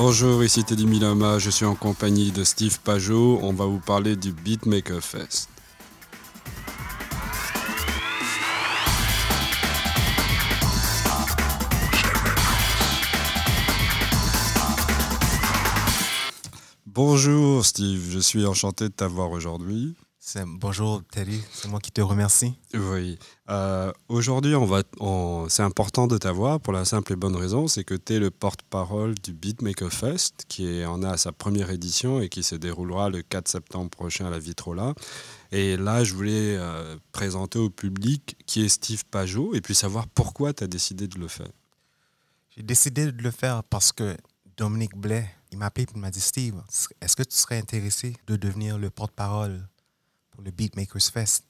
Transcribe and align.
Bonjour, 0.00 0.44
ici 0.44 0.62
Teddy 0.62 0.86
Milama, 0.86 1.40
je 1.40 1.50
suis 1.50 1.64
en 1.64 1.74
compagnie 1.74 2.30
de 2.30 2.44
Steve 2.44 2.78
Pajot. 2.78 3.40
On 3.42 3.52
va 3.52 3.64
vous 3.64 3.80
parler 3.80 4.14
du 4.14 4.30
Beatmaker 4.30 5.02
Fest. 5.02 5.48
Bonjour 16.86 17.66
Steve, 17.66 18.08
je 18.08 18.20
suis 18.20 18.46
enchanté 18.46 18.84
de 18.84 18.94
t'avoir 18.94 19.32
aujourd'hui. 19.32 19.96
Bonjour 20.36 21.02
Teddy, 21.10 21.42
c'est 21.52 21.68
moi 21.68 21.80
qui 21.80 21.90
te 21.90 22.00
remercie. 22.00 22.54
Oui. 22.74 23.18
Euh, 23.48 23.90
aujourd'hui, 24.08 24.54
on 24.54 24.66
va, 24.66 24.82
c'est 25.48 25.62
important 25.62 26.06
de 26.06 26.18
t'avoir 26.18 26.60
pour 26.60 26.72
la 26.72 26.84
simple 26.84 27.14
et 27.14 27.16
bonne 27.16 27.36
raison, 27.36 27.66
c'est 27.66 27.84
que 27.84 27.94
tu 27.94 28.14
es 28.14 28.18
le 28.18 28.30
porte-parole 28.30 29.14
du 29.14 29.32
Beatmaker 29.32 29.90
Fest, 29.90 30.44
qui 30.48 30.84
en 30.84 31.02
a 31.02 31.16
sa 31.16 31.32
première 31.32 31.70
édition 31.70 32.20
et 32.20 32.28
qui 32.28 32.42
se 32.42 32.54
déroulera 32.54 33.08
le 33.08 33.22
4 33.22 33.48
septembre 33.48 33.88
prochain 33.88 34.26
à 34.26 34.30
la 34.30 34.38
Vitrola. 34.38 34.94
Et 35.50 35.76
là, 35.78 36.04
je 36.04 36.14
voulais 36.14 36.56
euh, 36.56 36.96
présenter 37.12 37.58
au 37.58 37.70
public 37.70 38.36
qui 38.44 38.64
est 38.64 38.68
Steve 38.68 39.04
Pajot 39.06 39.54
et 39.54 39.62
puis 39.62 39.74
savoir 39.74 40.06
pourquoi 40.08 40.52
tu 40.52 40.64
as 40.64 40.66
décidé 40.68 41.08
de 41.08 41.18
le 41.18 41.28
faire. 41.28 41.52
J'ai 42.54 42.62
décidé 42.62 43.12
de 43.12 43.22
le 43.22 43.30
faire 43.30 43.64
parce 43.64 43.92
que 43.92 44.14
Dominique 44.58 44.96
Blais, 44.96 45.30
il 45.52 45.58
m'a 45.58 45.66
appelé 45.66 45.86
et 45.94 45.98
m'a 45.98 46.10
dit 46.10 46.20
Steve, 46.20 46.62
est-ce 47.00 47.16
que 47.16 47.22
tu 47.22 47.36
serais 47.36 47.58
intéressé 47.58 48.14
de 48.26 48.36
devenir 48.36 48.76
le 48.76 48.90
porte-parole? 48.90 49.66
Le 50.42 50.50
Beatmakers 50.50 51.02
Fest. 51.12 51.44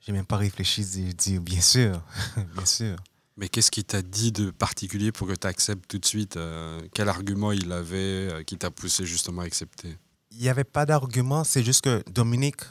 J'ai 0.00 0.12
même 0.12 0.26
pas 0.26 0.36
réfléchi, 0.36 0.84
j'ai 0.84 1.12
dit 1.12 1.38
bien 1.38 1.60
sûr, 1.60 2.02
bien 2.54 2.64
sûr. 2.64 2.96
Mais 3.36 3.48
qu'est-ce 3.48 3.70
qui 3.70 3.84
t'a 3.84 4.02
dit 4.02 4.32
de 4.32 4.50
particulier 4.50 5.12
pour 5.12 5.28
que 5.28 5.34
tu 5.34 5.46
acceptes 5.46 5.88
tout 5.88 5.98
de 5.98 6.04
suite 6.04 6.36
euh, 6.36 6.80
Quel 6.92 7.08
argument 7.08 7.52
il 7.52 7.70
avait 7.70 7.96
euh, 7.96 8.42
qui 8.42 8.56
t'a 8.58 8.70
poussé 8.70 9.06
justement 9.06 9.42
à 9.42 9.44
accepter? 9.44 9.96
Il 10.32 10.38
n'y 10.38 10.48
avait 10.48 10.64
pas 10.64 10.86
d'argument, 10.86 11.44
c'est 11.44 11.62
juste 11.62 11.84
que 11.84 12.02
Dominique, 12.10 12.62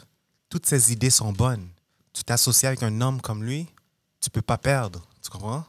toutes 0.50 0.66
ses 0.66 0.92
idées 0.92 1.10
sont 1.10 1.32
bonnes. 1.32 1.68
Tu 2.12 2.22
t'associes 2.22 2.66
avec 2.66 2.82
un 2.82 3.00
homme 3.00 3.20
comme 3.20 3.44
lui, 3.44 3.66
tu 4.20 4.30
peux 4.30 4.42
pas 4.42 4.58
perdre, 4.58 5.06
tu 5.22 5.30
comprends? 5.30 5.64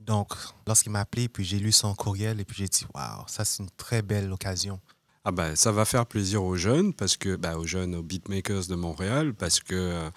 Donc, 0.00 0.32
lorsqu'il 0.66 0.90
m'a 0.92 1.00
appelé, 1.00 1.28
puis 1.28 1.44
j'ai 1.44 1.58
lu 1.58 1.72
son 1.72 1.94
courriel, 1.94 2.40
et 2.40 2.44
puis 2.44 2.56
j'ai 2.56 2.68
dit, 2.68 2.86
waouh, 2.94 3.24
ça 3.26 3.44
c'est 3.44 3.62
une 3.62 3.70
très 3.70 4.00
belle 4.00 4.32
occasion. 4.32 4.80
Ah 5.24 5.32
bah, 5.32 5.54
ça 5.54 5.70
va 5.70 5.84
faire 5.84 6.06
plaisir 6.06 6.42
aux 6.44 6.56
jeunes, 6.56 6.94
parce 6.94 7.16
que, 7.18 7.36
bah, 7.36 7.58
aux 7.58 7.66
jeunes, 7.66 7.94
aux 7.94 8.02
beatmakers 8.02 8.66
de 8.66 8.74
Montréal, 8.74 9.34
parce 9.34 9.60
que 9.60 9.74
euh, 9.74 10.10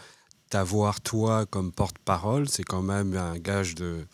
t'avoir 0.49 1.01
toi 1.01 1.45
comme 1.45 1.73
porte-parole, 1.73 2.47
c'est 2.47 2.63
quand 2.63 2.81
même 2.81 3.15
un 3.17 3.37
gage 3.37 3.75
de, 3.75 4.05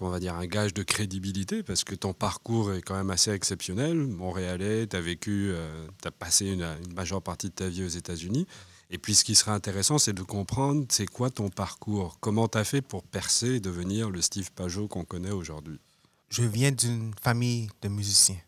on 0.00 0.08
va 0.08 0.20
dire, 0.20 0.34
un 0.34 0.46
gage 0.46 0.72
de 0.72 0.84
crédibilité, 0.84 1.64
parce 1.64 1.82
que 1.82 1.96
ton 1.96 2.12
parcours 2.12 2.72
est 2.72 2.82
quand 2.82 2.94
même 2.94 3.10
assez 3.10 3.32
exceptionnel. 3.32 3.96
Montréalais, 3.96 4.86
tu 4.86 4.94
as 4.94 5.00
vécu, 5.00 5.50
euh, 5.52 5.86
passé 6.20 6.46
une, 6.46 6.66
majeure 6.94 7.22
partie 7.22 7.48
de 7.48 7.54
ta 7.54 7.68
vie 7.68 7.82
aux 7.82 7.88
États-Unis. 7.88 8.46
Et 8.90 8.98
puis, 8.98 9.16
ce 9.16 9.24
qui 9.24 9.34
serait 9.34 9.50
intéressant, 9.50 9.98
c'est 9.98 10.12
de 10.12 10.22
comprendre, 10.22 10.86
c'est 10.90 11.06
quoi 11.06 11.30
ton 11.30 11.48
parcours 11.48 12.18
Comment 12.20 12.46
tu 12.46 12.58
as 12.58 12.64
fait 12.64 12.82
pour 12.82 13.02
percer 13.02 13.54
et 13.54 13.60
devenir 13.60 14.10
le 14.10 14.22
Steve 14.22 14.52
Pajot 14.52 14.86
qu'on 14.86 15.04
connaît 15.04 15.32
aujourd'hui? 15.32 15.80
Je 16.28 16.44
viens 16.44 16.70
d'une 16.70 17.12
famille 17.20 17.68
de 17.82 17.88
musiciens. 17.88 18.38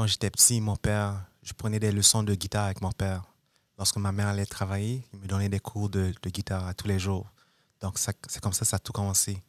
Quand 0.00 0.06
j'étais 0.06 0.30
petit, 0.30 0.62
mon 0.62 0.76
père, 0.76 1.26
je 1.42 1.52
prenais 1.52 1.78
des 1.78 1.92
leçons 1.92 2.22
de 2.22 2.34
guitare 2.34 2.64
avec 2.64 2.80
mon 2.80 2.90
père. 2.90 3.22
Lorsque 3.76 3.98
ma 3.98 4.12
mère 4.12 4.28
allait 4.28 4.46
travailler, 4.46 5.06
il 5.12 5.18
me 5.18 5.26
donnait 5.26 5.50
des 5.50 5.60
cours 5.60 5.90
de, 5.90 6.14
guitare 6.24 6.74
tous 6.74 6.88
les 6.88 6.98
jours. 6.98 7.30
Donc, 7.82 7.98
c'est 7.98 8.40
comme 8.40 8.54
ça 8.54 8.60
que 8.60 8.66
ça 8.66 8.76
a 8.76 8.78
tout 8.78 8.92
commencé. 8.92 9.42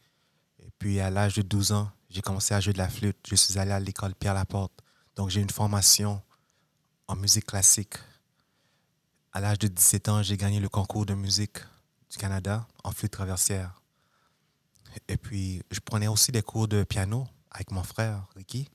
Et 0.59 0.69
puis, 0.77 0.99
à 0.99 1.09
l'âge 1.09 1.35
de 1.35 1.41
12 1.41 1.71
ans, 1.71 1.89
j'ai 2.09 2.21
commencé 2.21 2.53
à 2.53 2.59
jouer 2.59 2.73
de 2.73 2.79
la 2.79 2.89
flûte. 2.89 3.15
Je 3.29 3.35
suis 3.35 3.57
allé 3.59 3.71
à 3.71 3.79
l'école 3.79 4.13
Pierre 4.13 4.33
Laporte. 4.33 4.73
Donc, 5.15 5.29
j'ai 5.29 5.39
une 5.39 5.49
formation 5.49 6.21
en 7.07 7.15
musique 7.15 7.45
classique. 7.45 7.93
À 9.31 9.39
l'âge 9.39 9.59
de 9.59 9.69
17 9.69 10.09
ans, 10.09 10.21
j'ai 10.21 10.35
gagné 10.35 10.59
le 10.59 10.67
concours 10.67 11.05
de 11.05 11.13
musique 11.13 11.59
du 12.09 12.17
Canada 12.17 12.67
en 12.83 12.91
flûte 12.91 13.13
traversière. 13.13 13.81
Et 15.07 15.15
puis, 15.15 15.63
je 15.71 15.79
prenais 15.79 16.09
aussi 16.09 16.33
des 16.33 16.41
cours 16.41 16.67
de 16.67 16.83
piano 16.83 17.25
avec 17.51 17.71
mon 17.71 17.83
frère, 17.83 18.25
Ricky 18.35 18.67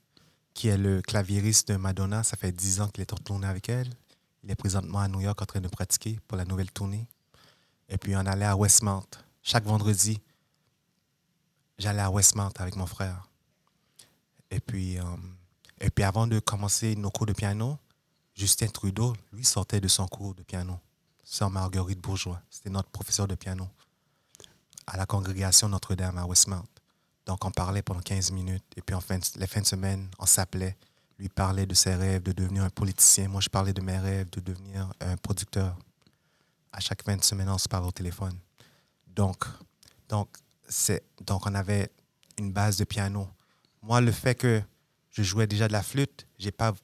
qui 0.56 0.68
est 0.68 0.78
le 0.78 1.02
claviériste 1.02 1.68
de 1.70 1.76
Madonna. 1.76 2.24
Ça 2.24 2.38
fait 2.38 2.50
dix 2.50 2.80
ans 2.80 2.88
qu'il 2.88 3.02
est 3.02 3.12
en 3.12 3.18
tournée 3.18 3.46
avec 3.46 3.68
elle. 3.68 3.90
Il 4.42 4.50
est 4.50 4.54
présentement 4.56 5.00
à 5.00 5.06
New 5.06 5.20
York 5.20 5.40
en 5.42 5.44
train 5.44 5.60
de 5.60 5.68
pratiquer 5.68 6.18
pour 6.26 6.38
la 6.38 6.46
nouvelle 6.46 6.70
tournée. 6.70 7.06
Et 7.90 7.98
puis 7.98 8.16
on 8.16 8.20
allait 8.20 8.46
à 8.46 8.56
Westmount. 8.56 9.06
Chaque 9.42 9.64
vendredi, 9.64 10.18
j'allais 11.78 12.00
à 12.00 12.10
Westmount 12.10 12.52
avec 12.56 12.74
mon 12.74 12.86
frère. 12.86 13.28
Et 14.50 14.58
puis, 14.60 14.98
euh, 14.98 15.02
et 15.78 15.90
puis 15.90 16.04
avant 16.04 16.26
de 16.26 16.38
commencer 16.38 16.96
nos 16.96 17.10
cours 17.10 17.26
de 17.26 17.34
piano, 17.34 17.76
Justin 18.34 18.68
Trudeau, 18.68 19.14
lui, 19.34 19.44
sortait 19.44 19.82
de 19.82 19.88
son 19.88 20.08
cours 20.08 20.34
de 20.34 20.42
piano. 20.42 20.80
Sœur 21.22 21.50
Marguerite 21.50 22.00
Bourgeois, 22.00 22.40
c'était 22.48 22.70
notre 22.70 22.88
professeur 22.88 23.28
de 23.28 23.34
piano 23.34 23.68
à 24.86 24.96
la 24.96 25.04
congrégation 25.04 25.68
Notre-Dame 25.68 26.16
à 26.16 26.24
Westmount. 26.24 26.64
Donc, 27.26 27.44
on 27.44 27.50
parlait 27.50 27.82
pendant 27.82 28.00
15 28.00 28.30
minutes. 28.30 28.64
Et 28.76 28.82
puis, 28.82 28.94
en 28.94 29.02
les 29.36 29.46
fins 29.46 29.60
de 29.60 29.66
semaine, 29.66 30.08
on 30.18 30.26
s'appelait. 30.26 30.76
Lui 31.18 31.28
parlait 31.28 31.66
de 31.66 31.74
ses 31.74 31.94
rêves 31.94 32.22
de 32.22 32.32
devenir 32.32 32.62
un 32.62 32.70
politicien. 32.70 33.28
Moi, 33.28 33.40
je 33.40 33.48
parlais 33.48 33.72
de 33.72 33.80
mes 33.80 33.98
rêves 33.98 34.30
de 34.30 34.40
devenir 34.40 34.92
un 35.00 35.16
producteur. 35.16 35.76
À 36.72 36.80
chaque 36.80 37.02
fin 37.02 37.16
de 37.16 37.24
semaine, 37.24 37.48
on 37.48 37.58
se 37.58 37.68
parlait 37.68 37.88
au 37.88 37.92
téléphone. 37.92 38.38
Donc, 39.06 39.44
donc, 40.08 40.28
donc 41.22 41.46
on 41.46 41.54
avait 41.54 41.90
une 42.38 42.52
base 42.52 42.76
de 42.76 42.84
piano. 42.84 43.28
Moi, 43.82 44.00
le 44.00 44.12
fait 44.12 44.34
que 44.34 44.62
je 45.10 45.22
jouais 45.22 45.46
déjà 45.46 45.68
de 45.68 45.72
la 45.72 45.82
flûte, 45.82 46.26
j'ai 46.38 46.52
pas 46.52 46.74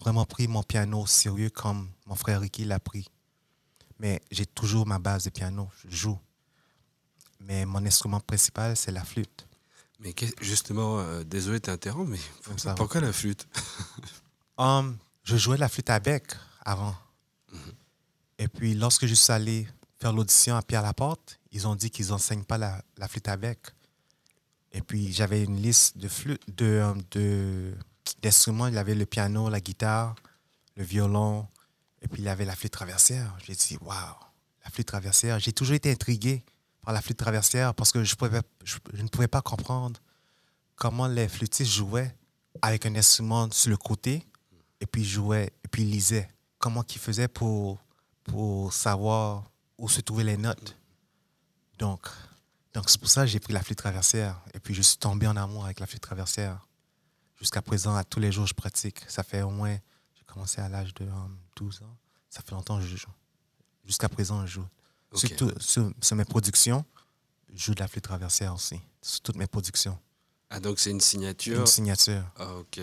vraiment 0.00 0.24
pris 0.24 0.46
mon 0.46 0.62
piano 0.62 1.00
au 1.00 1.06
sérieux 1.06 1.50
comme 1.50 1.90
mon 2.06 2.14
frère 2.14 2.40
Ricky 2.40 2.64
l'a 2.64 2.78
pris. 2.78 3.06
Mais 3.98 4.20
j'ai 4.30 4.46
toujours 4.46 4.86
ma 4.86 4.98
base 4.98 5.24
de 5.24 5.30
piano. 5.30 5.68
Je 5.84 5.96
joue. 5.96 6.18
Mais 7.40 7.66
mon 7.66 7.84
instrument 7.84 8.20
principal, 8.20 8.76
c'est 8.76 8.92
la 8.92 9.04
flûte. 9.04 9.46
Mais 10.02 10.14
justement, 10.40 10.98
euh, 10.98 11.22
désolé 11.22 11.60
de 11.60 11.64
t'interrompre, 11.64 12.10
mais 12.10 12.74
pourquoi 12.76 13.00
la 13.00 13.12
flûte? 13.12 13.46
Um, 14.58 14.98
Je 15.24 15.36
jouais 15.38 15.56
la 15.56 15.68
flûte 15.68 15.88
à 15.88 15.98
bec 15.98 16.24
avant. 16.62 16.94
Mhm. 17.50 17.58
Et 18.38 18.48
puis, 18.48 18.74
lorsque 18.74 19.06
je 19.06 19.14
suis 19.14 19.32
allé 19.32 19.66
faire 19.98 20.12
l'audition 20.12 20.54
à 20.56 20.62
Pierre-Laporte, 20.62 21.40
ils 21.52 21.66
ont 21.66 21.74
dit 21.74 21.90
qu'ils 21.90 22.08
n'enseignent 22.08 22.44
pas 22.44 22.58
la, 22.58 23.08
flûte 23.08 23.28
à 23.28 23.36
bec. 23.38 23.58
Et 24.72 24.82
puis, 24.82 25.10
j'avais 25.10 25.42
une 25.42 25.56
liste 25.56 25.96
de 25.96 26.06
flûtes, 26.06 26.42
de, 26.54 26.84
de, 27.12 27.74
d'instruments. 28.20 28.66
Il 28.66 28.74
y 28.74 28.78
avait 28.78 28.94
le 28.94 29.06
piano, 29.06 29.48
la 29.48 29.60
guitare, 29.60 30.14
le 30.76 30.84
violon, 30.84 31.48
et 32.02 32.08
puis 32.08 32.20
il 32.22 32.26
y 32.26 32.28
avait 32.28 32.44
la 32.44 32.54
flûte 32.54 32.72
traversière. 32.72 33.34
J'ai 33.44 33.54
dit, 33.54 33.78
waouh, 33.80 33.96
la 34.64 34.70
flûte 34.70 34.86
traversière. 34.86 35.38
J'ai 35.38 35.52
toujours 35.54 35.76
été 35.76 35.90
intrigué 35.90 36.44
par 36.82 36.92
la 36.92 37.00
flûte 37.00 37.16
traversière 37.16 37.74
parce 37.74 37.92
que 37.92 38.04
je, 38.04 38.14
ne 38.14 39.08
pouvais 39.08 39.28
pas 39.28 39.40
comprendre 39.40 40.00
comment 40.76 41.06
les 41.06 41.28
flûtistes 41.28 41.70
jouaient 41.70 42.14
avec 42.60 42.84
un 42.86 42.94
instrument 42.96 43.50
sur 43.50 43.70
le 43.70 43.76
côté 43.76 44.26
et 44.80 44.86
puis 44.86 45.04
jouaient 45.04 45.52
et 45.64 45.68
puis 45.68 45.84
lisaient. 45.84 46.28
Comment 46.58 46.84
ils 46.88 46.98
faisaient 46.98 47.28
pour, 47.28 47.78
pour 48.24 48.72
savoir 48.72 49.44
où 49.78 49.88
se 49.88 50.00
trouvaient 50.00 50.24
les 50.24 50.36
notes. 50.36 50.76
Donc, 51.78 52.08
donc 52.74 52.90
c'est 52.90 52.98
pour 52.98 53.08
ça 53.08 53.22
que 53.22 53.28
j'ai 53.28 53.40
pris 53.40 53.52
la 53.52 53.62
flûte 53.62 53.78
traversière 53.78 54.40
et 54.52 54.60
puis 54.60 54.74
je 54.74 54.82
suis 54.82 54.98
tombé 54.98 55.26
en 55.26 55.36
amour 55.36 55.64
avec 55.64 55.80
la 55.80 55.86
flûte 55.86 56.02
traversière. 56.02 56.66
Jusqu'à 57.36 57.62
présent, 57.62 57.96
à 57.96 58.04
tous 58.04 58.20
les 58.20 58.30
jours, 58.30 58.46
je 58.46 58.54
pratique. 58.54 59.00
Ça 59.08 59.24
fait 59.24 59.42
au 59.42 59.50
moins, 59.50 59.76
j'ai 60.14 60.24
commencé 60.24 60.60
à 60.60 60.68
l'âge 60.68 60.94
de 60.94 61.06
12 61.56 61.80
um, 61.80 61.88
ans. 61.88 61.96
Ça 62.30 62.40
fait 62.42 62.52
longtemps 62.52 62.78
que 62.78 62.84
je 62.84 62.96
joue. 62.96 63.10
Jusqu'à 63.84 64.08
présent, 64.08 64.46
je 64.46 64.52
joue. 64.52 64.66
Sur, 65.14 66.16
mes 66.16 66.24
productions, 66.24 66.84
je 67.54 67.64
joue 67.64 67.74
de 67.74 67.80
la 67.80 67.88
flûte 67.88 68.04
traversière 68.04 68.54
aussi. 68.54 68.80
Sur 69.02 69.20
toutes 69.20 69.36
mes 69.36 69.46
productions. 69.46 69.98
Ah, 70.50 70.60
donc 70.60 70.78
c'est 70.78 70.90
une 70.90 71.00
signature? 71.00 71.60
Une 71.60 71.66
signature. 71.66 72.24
Ah, 72.36 72.56
ok. 72.56 72.80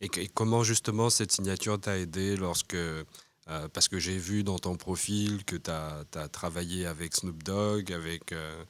Et, 0.00 0.28
comment 0.28 0.62
justement 0.62 1.10
cette 1.10 1.32
signature 1.32 1.80
t'a 1.80 1.98
aidé 1.98 2.36
lorsque. 2.36 2.74
Euh, 2.74 3.68
parce 3.74 3.88
que 3.88 3.98
j'ai 3.98 4.16
vu 4.16 4.42
dans 4.42 4.58
ton 4.58 4.76
profil 4.76 5.44
que 5.44 5.56
tu 5.56 5.70
as, 5.70 6.28
travaillé 6.32 6.86
avec 6.86 7.14
Snoop 7.14 7.42
Dogg, 7.42 7.92
avec, 7.92 8.32
euh, 8.32 8.64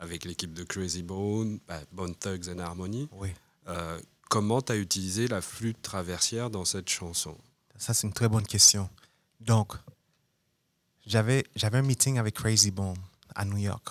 avec 0.00 0.24
l'équipe 0.24 0.52
de 0.52 0.64
Crazy 0.64 1.04
Bone, 1.04 1.60
bah, 1.68 1.80
Bone 1.92 2.14
Thugs 2.14 2.48
and 2.48 2.58
Harmony. 2.58 3.08
Oui. 3.12 3.28
Euh, 3.68 4.00
comment 4.28 4.62
tu 4.62 4.72
as 4.72 4.76
utilisé 4.76 5.28
la 5.28 5.40
flûte 5.40 5.80
traversière 5.80 6.50
dans 6.50 6.64
cette 6.64 6.88
chanson? 6.88 7.36
Ça, 7.76 7.94
c'est 7.94 8.06
une 8.06 8.12
très 8.12 8.28
bonne 8.28 8.46
question. 8.46 8.90
Donc, 9.40 9.74
j'avais, 11.06 11.44
j'avais 11.54 11.78
un 11.78 11.82
meeting 11.82 12.18
avec 12.18 12.34
Crazy 12.34 12.70
Bone 12.70 12.96
à 13.34 13.44
New 13.44 13.58
York, 13.58 13.88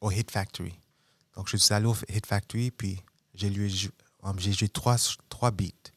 au 0.00 0.10
Hit 0.10 0.30
Factory. 0.30 0.78
Donc, 1.34 1.48
je 1.48 1.56
suis 1.56 1.74
allé 1.74 1.86
au 1.86 1.96
Hit 2.08 2.26
Factory, 2.26 2.70
puis 2.70 3.02
j'ai, 3.34 3.50
um, 4.22 4.38
j'ai 4.38 4.52
joué 4.52 4.68
trois, 4.68 4.96
trois 5.28 5.50
beats. 5.50 5.90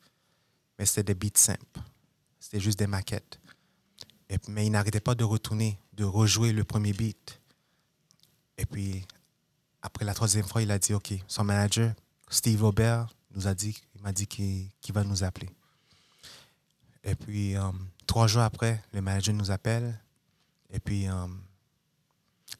Mais 0.79 0.85
c'était 0.85 1.13
des 1.13 1.15
beats 1.15 1.39
simples. 1.39 1.81
C'était 2.39 2.59
juste 2.59 2.79
des 2.79 2.87
maquettes. 2.87 3.39
Et, 4.29 4.37
mais 4.47 4.65
il 4.65 4.71
n'arrêtait 4.71 4.99
pas 4.99 5.15
de 5.15 5.23
retourner, 5.23 5.79
de 5.93 6.03
rejouer 6.03 6.53
le 6.53 6.63
premier 6.63 6.93
beat. 6.93 7.39
Et 8.57 8.65
puis, 8.65 9.05
après 9.81 10.05
la 10.05 10.13
troisième 10.13 10.47
fois, 10.47 10.61
il 10.61 10.71
a 10.71 10.79
dit, 10.79 10.93
OK, 10.93 11.13
son 11.27 11.43
manager, 11.43 11.93
Steve 12.29 12.63
Robert, 12.63 13.07
nous 13.35 13.47
a 13.47 13.53
dit, 13.53 13.77
m'a 14.01 14.11
dit 14.11 14.27
qu'il 14.27 14.93
va 14.93 15.03
nous 15.03 15.23
appeler. 15.23 15.49
Et 17.07 17.15
puis, 17.15 17.55
euh, 17.55 17.71
trois 18.05 18.27
jours 18.27 18.41
après, 18.41 18.83
le 18.93 19.01
manager 19.01 19.33
nous 19.33 19.49
appelle. 19.49 19.97
Et 20.69 20.79
puis, 20.79 21.07
euh, 21.07 21.27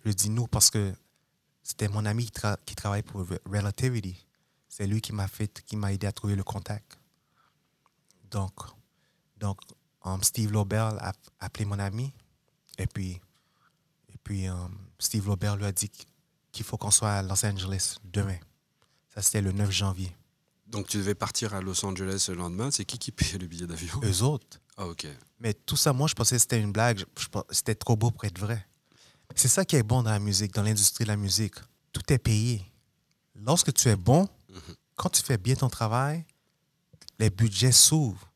je 0.06 0.12
dis 0.12 0.30
nous 0.30 0.48
parce 0.48 0.70
que 0.70 0.94
c'était 1.62 1.90
mon 1.90 2.06
ami 2.06 2.26
qui, 2.26 2.32
tra- 2.40 2.58
qui 2.66 2.74
travaille 2.74 3.04
pour 3.04 3.22
Re- 3.24 3.40
Relativity. 3.46 4.26
C'est 4.70 4.88
lui 4.88 5.02
qui 5.02 5.12
m'a 5.12 5.28
qui 5.66 5.76
m'a 5.76 5.92
aidé 5.92 6.08
à 6.08 6.12
trouver 6.14 6.36
le 6.36 6.44
contact. 6.46 6.98
Donc, 8.32 8.54
donc 9.38 9.60
euh, 10.06 10.18
Steve 10.22 10.52
Lobel 10.54 10.80
a 11.02 11.12
appelé 11.40 11.66
mon 11.66 11.78
ami. 11.80 12.14
Et 12.78 12.88
puis, 12.88 13.20
et 14.14 14.18
puis 14.24 14.46
Steve 14.98 15.28
Lobel 15.28 15.58
lui 15.58 15.66
a 15.66 15.72
dit 15.74 15.92
qu'il 16.54 16.66
faut 16.66 16.78
qu'on 16.78 16.92
soit 16.92 17.12
à 17.12 17.22
Los 17.22 17.46
Angeles 17.46 17.98
demain. 18.04 18.38
Ça, 19.14 19.22
c'était 19.22 19.42
le 19.42 19.52
9 19.52 19.70
janvier. 19.72 20.16
Donc 20.68 20.88
tu 20.88 20.98
devais 20.98 21.16
partir 21.16 21.54
à 21.54 21.62
Los 21.62 21.86
Angeles 21.86 22.26
le 22.30 22.36
lendemain. 22.36 22.72
C'est 22.72 22.86
qui 22.86 22.98
qui 22.98 23.12
payait 23.12 23.38
le 23.38 23.48
billet 23.48 23.68
d'avion? 23.68 24.00
Eux 24.04 24.22
autres. 24.24 24.60
Ah 24.76 24.88
ok. 24.88 25.08
Mais 25.40 25.54
tout 25.54 25.78
ça, 25.78 25.94
moi, 25.94 26.08
je 26.08 26.14
pensais 26.14 26.36
que 26.36 26.42
c'était 26.42 26.60
une 26.60 26.72
blague. 26.72 27.04
C'était 27.52 27.76
trop 27.76 27.96
beau 27.96 28.12
pour 28.12 28.26
être 28.26 28.40
vrai. 28.40 28.68
C'est 29.36 29.48
ça 29.48 29.66
qui 29.66 29.76
est 29.76 29.84
bon 29.84 30.04
dans 30.04 30.12
la 30.12 30.20
musique, 30.20 30.54
dans 30.54 30.64
l'industrie 30.64 31.04
de 31.04 31.10
la 31.10 31.18
musique. 31.18 31.56
Tout 31.94 32.14
est 32.14 32.18
payé. 32.18 32.66
Lorsque 33.36 33.74
tu 33.74 33.88
es 33.90 33.96
bon, 33.96 34.28
quand 34.96 35.10
tu 35.10 35.22
fais 35.22 35.38
bien 35.38 35.56
ton 35.56 35.70
travail, 35.70 36.26
les 37.20 37.30
budgets 37.30 37.72
s'ouvrent. 37.72 38.32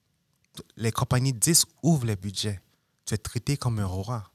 Les 0.76 0.92
compagnies 0.92 1.34
de 1.34 1.40
disques 1.40 1.70
ouvrent 1.82 2.06
les 2.06 2.16
budgets. 2.16 2.62
Tu 3.06 3.14
es 3.14 3.18
traité 3.18 3.58
comme 3.58 3.80
un 3.80 3.86
roi. 3.86 4.32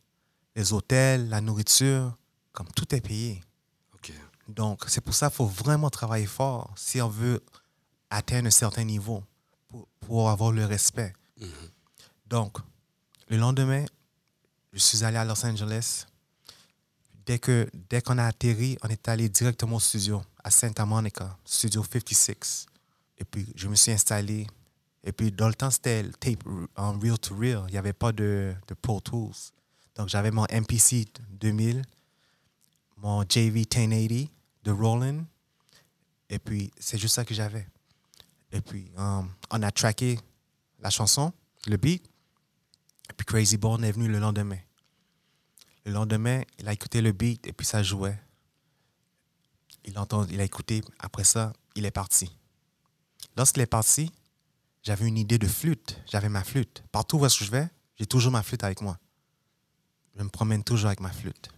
Les 0.54 0.72
hôtels, 0.72 1.28
la 1.28 1.40
nourriture, 1.40 2.16
comme 2.52 2.69
tout 2.72 2.94
est 2.94 3.00
payé. 3.00 3.43
Ok. 3.94 4.12
Donc, 4.48 4.84
c'est 4.88 5.00
pour 5.00 5.14
ça 5.14 5.28
qu'il 5.28 5.37
faut 5.37 5.46
vraiment 5.46 5.90
travailler 5.90 6.26
fort 6.26 6.72
si 6.76 7.00
on 7.00 7.08
veut 7.08 7.43
atteindre 8.11 8.49
un 8.49 8.50
certain 8.50 8.85
niveau 8.85 9.23
pour, 9.69 9.87
pour 10.00 10.31
avoir 10.31 10.53
le 10.53 10.64
respect. 10.64 11.12
Donc, 12.26 12.58
le 13.29 13.37
lendemain, 13.37 13.85
je 14.73 14.79
suis 14.79 15.05
allé 15.05 15.17
à 15.17 15.25
Los 15.25 15.44
Angeles. 15.44 16.06
Dès 17.25 17.38
que 17.38 17.69
dès 17.91 18.00
qu'on 18.00 18.19
a 18.19 18.25
atterri, 18.25 18.79
on 18.82 18.88
est 18.88 19.08
allé 19.08 19.29
directement 19.29 19.76
au 19.76 19.81
studio 19.81 20.23
à 20.44 20.50
Santa 20.50 20.87
Monica, 20.87 21.37
studio 21.44 21.82
56. 21.82 22.67
Et 23.19 23.25
puis, 23.25 23.47
je 23.56 23.69
me 23.69 23.75
suis 23.75 23.93
installé. 23.93 24.47
Et 25.03 25.12
puis, 25.12 25.32
dans 25.32 25.49
le 25.49 25.55
temps, 25.55 25.70
c'était 25.70 26.03
le 26.03 26.12
tape 26.12 26.44
en 26.76 26.99
real 26.99 27.19
to 27.19 27.35
real. 27.35 27.64
Il 27.69 27.73
n'y 27.73 27.79
avait 27.79 27.93
pas 27.93 28.12
de, 28.12 28.55
de 28.69 28.75
Pro 28.75 29.00
Tools. 29.00 29.35
Donc, 29.97 30.08
j'avais 30.08 30.31
mon 30.31 30.44
MPC 30.44 31.06
2000, 31.31 31.82
mon 32.99 33.23
JV 33.23 33.61
1080 33.61 34.26
de 34.64 34.70
Roland. 34.70 35.25
Et 36.29 36.38
puis, 36.38 36.70
c'est 36.79 36.99
juste 36.99 37.14
ça 37.14 37.25
que 37.25 37.35
j'avais. 37.35 37.67
Et 38.52 38.60
puis, 38.60 38.90
um, 38.96 39.31
on 39.50 39.62
a 39.62 39.70
tracké 39.70 40.19
la 40.81 40.90
chanson, 40.90 41.32
le 41.66 41.76
beat. 41.76 42.04
Et 43.10 43.12
puis, 43.12 43.26
Crazy 43.26 43.56
Born 43.56 43.84
est 43.84 43.93
venu 43.93 44.08
le 44.08 44.19
lendemain. 44.19 44.58
Le 45.84 45.93
lendemain, 45.93 46.43
il 46.58 46.69
a 46.69 46.72
écouté 46.72 47.00
le 47.00 47.12
beat 47.12 47.46
et 47.46 47.52
puis 47.52 47.66
ça 47.66 47.82
jouait. 47.82 48.19
Il, 49.84 49.98
entend, 49.98 50.26
il 50.26 50.40
a 50.40 50.44
écouté. 50.44 50.82
Après 50.98 51.25
ça, 51.25 51.52
il 51.76 51.84
est 51.84 51.93
parti. 51.93 52.37
Lorsqu'il 53.37 53.62
est 53.62 53.66
parti, 53.66 54.10
j'avais 54.82 55.06
une 55.06 55.19
idée 55.19 55.38
de 55.38 55.46
flûte. 55.46 56.00
J'avais 56.06 56.28
ma 56.28 56.43
flûte. 56.43 56.82
Partout 56.90 57.19
où 57.19 57.28
je 57.28 57.50
vais, 57.50 57.69
j'ai 57.96 58.06
toujours 58.06 58.32
ma 58.32 58.43
flûte 58.43 58.64
avec 58.64 58.81
moi. 58.81 58.98
Je 60.16 60.22
me 60.22 60.28
promène 60.28 60.64
toujours 60.64 60.88
avec 60.88 61.00
ma 61.00 61.12
flûte. 61.12 61.50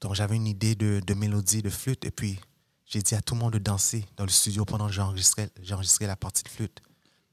Donc, 0.00 0.14
j'avais 0.14 0.36
une 0.36 0.46
idée 0.46 0.74
de, 0.74 1.02
de 1.04 1.14
mélodie, 1.14 1.62
de 1.62 1.70
flûte. 1.70 2.04
Et 2.04 2.10
puis, 2.10 2.38
j'ai 2.86 3.02
dit 3.02 3.14
à 3.14 3.20
tout 3.22 3.34
le 3.34 3.40
monde 3.40 3.52
de 3.52 3.58
danser 3.58 4.06
dans 4.16 4.24
le 4.24 4.30
studio 4.30 4.64
pendant 4.64 4.86
que 4.86 4.92
j'enregistrais 4.92 6.06
la 6.06 6.16
partie 6.16 6.42
de 6.44 6.48
flûte 6.48 6.80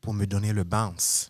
pour 0.01 0.13
me 0.13 0.25
donner 0.25 0.51
le 0.51 0.63
bounce. 0.63 1.29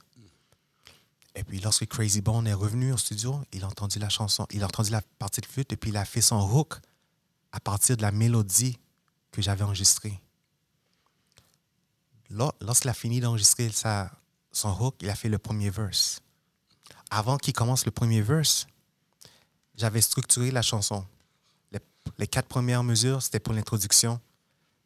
Et 1.35 1.43
puis, 1.43 1.59
lorsque 1.59 1.85
Crazy 1.87 2.21
Bone 2.21 2.47
est 2.47 2.53
revenu 2.53 2.93
au 2.93 2.97
studio, 2.97 3.41
il 3.51 3.63
a 3.63 3.67
entendu 3.67 3.99
la 3.99 4.09
chanson, 4.09 4.45
il 4.51 4.61
a 4.63 4.67
entendu 4.67 4.91
la 4.91 5.01
partie 5.19 5.41
de 5.41 5.45
flûte 5.45 5.73
et 5.73 5.77
puis 5.77 5.89
il 5.89 5.97
a 5.97 6.05
fait 6.05 6.21
son 6.21 6.39
hook 6.39 6.75
à 7.51 7.59
partir 7.59 7.97
de 7.97 8.01
la 8.03 8.11
mélodie 8.11 8.77
que 9.31 9.41
j'avais 9.41 9.63
enregistrée. 9.63 10.19
Lors- 12.29 12.55
Lorsqu'il 12.61 12.89
a 12.89 12.93
fini 12.93 13.19
d'enregistrer 13.19 13.71
son 14.51 14.77
hook, 14.79 14.95
il 15.01 15.09
a 15.09 15.15
fait 15.15 15.29
le 15.29 15.37
premier 15.39 15.69
verse. 15.69 16.21
Avant 17.09 17.37
qu'il 17.37 17.53
commence 17.53 17.85
le 17.85 17.91
premier 17.91 18.21
verse, 18.21 18.67
j'avais 19.75 20.01
structuré 20.01 20.51
la 20.51 20.61
chanson. 20.61 21.05
Les, 22.17 22.27
quatre 22.27 22.47
premières 22.47 22.83
mesures, 22.83 23.21
c'était 23.21 23.39
pour 23.39 23.53
l'introduction. 23.53 24.19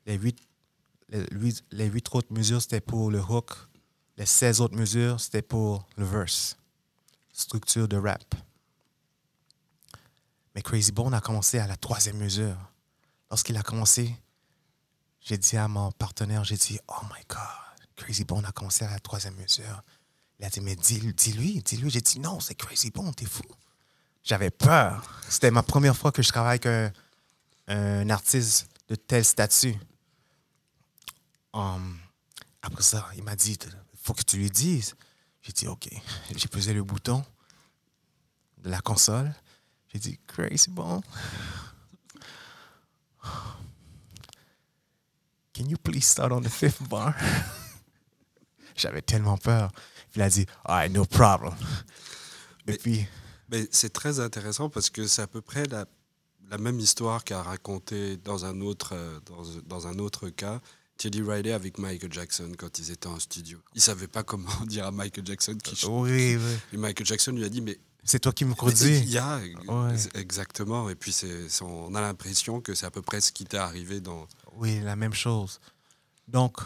Les 0.05 0.15
huit, 0.15 0.37
les, 1.09 1.25
les 1.71 1.85
huit 1.85 2.07
autres 2.13 2.31
mesures, 2.31 2.61
c'était 2.61 2.81
pour 2.81 3.11
le 3.11 3.19
hook. 3.19 3.51
Les 4.17 4.25
16 4.25 4.61
autres 4.61 4.75
mesures, 4.75 5.19
c'était 5.19 5.41
pour 5.41 5.87
le 5.95 6.05
verse. 6.05 6.57
Structure 7.33 7.87
de 7.87 7.97
rap. 7.97 8.35
Mais 10.55 10.63
Crazy 10.63 10.91
Bone 10.91 11.13
a 11.13 11.21
commencé 11.21 11.59
à 11.59 11.67
la 11.67 11.77
troisième 11.77 12.17
mesure. 12.17 12.57
Lorsqu'il 13.29 13.55
a 13.57 13.61
commencé, 13.61 14.15
j'ai 15.21 15.37
dit 15.37 15.57
à 15.57 15.67
mon 15.67 15.91
partenaire, 15.91 16.43
j'ai 16.43 16.55
dit, 16.55 16.79
oh 16.87 17.03
my 17.03 17.21
God, 17.29 17.87
Crazy 17.95 18.23
Bone 18.23 18.45
a 18.45 18.51
commencé 18.51 18.85
à 18.85 18.89
la 18.89 18.99
troisième 18.99 19.35
mesure. 19.35 19.83
Il 20.39 20.45
a 20.45 20.49
dit, 20.49 20.61
mais 20.61 20.75
dis- 20.75 21.13
dis-lui, 21.13 21.61
dis-lui. 21.61 21.89
J'ai 21.89 22.01
dit, 22.01 22.19
non, 22.19 22.39
c'est 22.39 22.55
Crazy 22.55 22.89
Bone, 22.89 23.13
t'es 23.13 23.25
fou. 23.25 23.43
J'avais 24.23 24.49
peur. 24.49 25.21
C'était 25.29 25.51
ma 25.51 25.63
première 25.63 25.95
fois 25.95 26.11
que 26.11 26.21
je 26.21 26.29
travaille 26.29 26.59
avec 26.63 26.65
un, 26.65 26.91
un 27.67 28.09
artiste 28.09 28.67
de 28.87 28.95
tel 28.95 29.23
statut. 29.25 29.75
Um, 31.53 31.97
après 32.61 32.83
ça, 32.83 33.07
il 33.15 33.23
m'a 33.23 33.35
dit, 33.35 33.57
il 33.61 33.99
faut 34.01 34.13
que 34.13 34.23
tu 34.23 34.37
lui 34.37 34.49
dises. 34.49 34.95
J'ai 35.41 35.51
dit, 35.53 35.67
OK. 35.67 35.89
J'ai 36.35 36.47
pesé 36.47 36.73
le 36.73 36.83
bouton 36.83 37.23
de 38.59 38.69
la 38.69 38.79
console. 38.81 39.33
J'ai 39.93 39.99
dit, 39.99 40.19
Crazy 40.27 40.69
Bone. 40.69 41.01
Can 45.53 45.65
you 45.69 45.77
please 45.77 46.05
start 46.05 46.31
on 46.31 46.41
the 46.41 46.49
fifth 46.49 46.83
bar? 46.87 47.13
J'avais 48.75 49.01
tellement 49.01 49.37
peur. 49.37 49.71
Il 50.15 50.21
a 50.21 50.29
dit, 50.29 50.45
all 50.65 50.75
right, 50.75 50.91
no 50.91 51.05
problem. 51.05 51.55
Et 52.67 52.71
Mais- 52.71 52.77
puis, 52.77 53.07
Mais 53.49 53.67
c'est 53.71 53.91
très 53.91 54.19
intéressant 54.19 54.69
parce 54.69 54.89
que 54.89 55.07
c'est 55.07 55.21
à 55.21 55.27
peu 55.27 55.41
près 55.41 55.65
la, 55.65 55.85
la 56.49 56.57
même 56.57 56.79
histoire 56.79 57.23
qu'a 57.23 57.41
raconté 57.43 58.17
dans 58.17 58.45
un 58.45 58.61
autre, 58.61 58.91
euh, 58.93 59.19
dans, 59.25 59.43
dans 59.65 59.87
un 59.87 59.99
autre 59.99 60.29
cas 60.29 60.61
Teddy 60.97 61.21
Riley 61.21 61.51
avec 61.51 61.77
Michael 61.77 62.11
Jackson 62.11 62.51
quand 62.57 62.79
ils 62.79 62.89
étaient 62.91 63.07
en 63.07 63.19
studio. 63.19 63.59
Il 63.75 63.81
savait 63.81 64.07
pas 64.07 64.23
comment 64.23 64.49
dire 64.65 64.85
à 64.87 64.91
Michael 64.91 65.25
Jackson 65.25 65.55
qui 65.61 65.75
chante. 65.75 66.03
oui, 66.07 66.37
oui. 66.37 66.55
Et 66.73 66.77
Michael 66.77 67.05
Jackson 67.05 67.31
lui 67.33 67.43
a 67.43 67.49
dit 67.49 67.61
mais 67.61 67.77
C'est 68.03 68.19
toi 68.19 68.31
qui 68.31 68.45
me 68.45 68.51
il 68.51 68.55
produis. 68.55 68.99
y 69.05 69.17
a 69.17 69.39
Ouais. 69.67 69.97
c'est- 69.97 70.15
exactement 70.15 70.89
et 70.89 70.95
puis 70.95 71.11
c'est 71.11 71.49
c'est- 71.49 71.63
on 71.63 71.93
a 71.93 72.01
l'impression 72.01 72.61
que 72.61 72.73
c'est 72.73 72.85
à 72.85 72.91
peu 72.91 73.01
près 73.01 73.21
ce 73.21 73.31
qui 73.31 73.45
t'est 73.45 73.57
arrivé 73.57 73.99
dans 73.99 74.27
Oui, 74.55 74.79
la 74.79 74.95
même 74.95 75.13
chose. 75.13 75.59
Donc, 76.27 76.57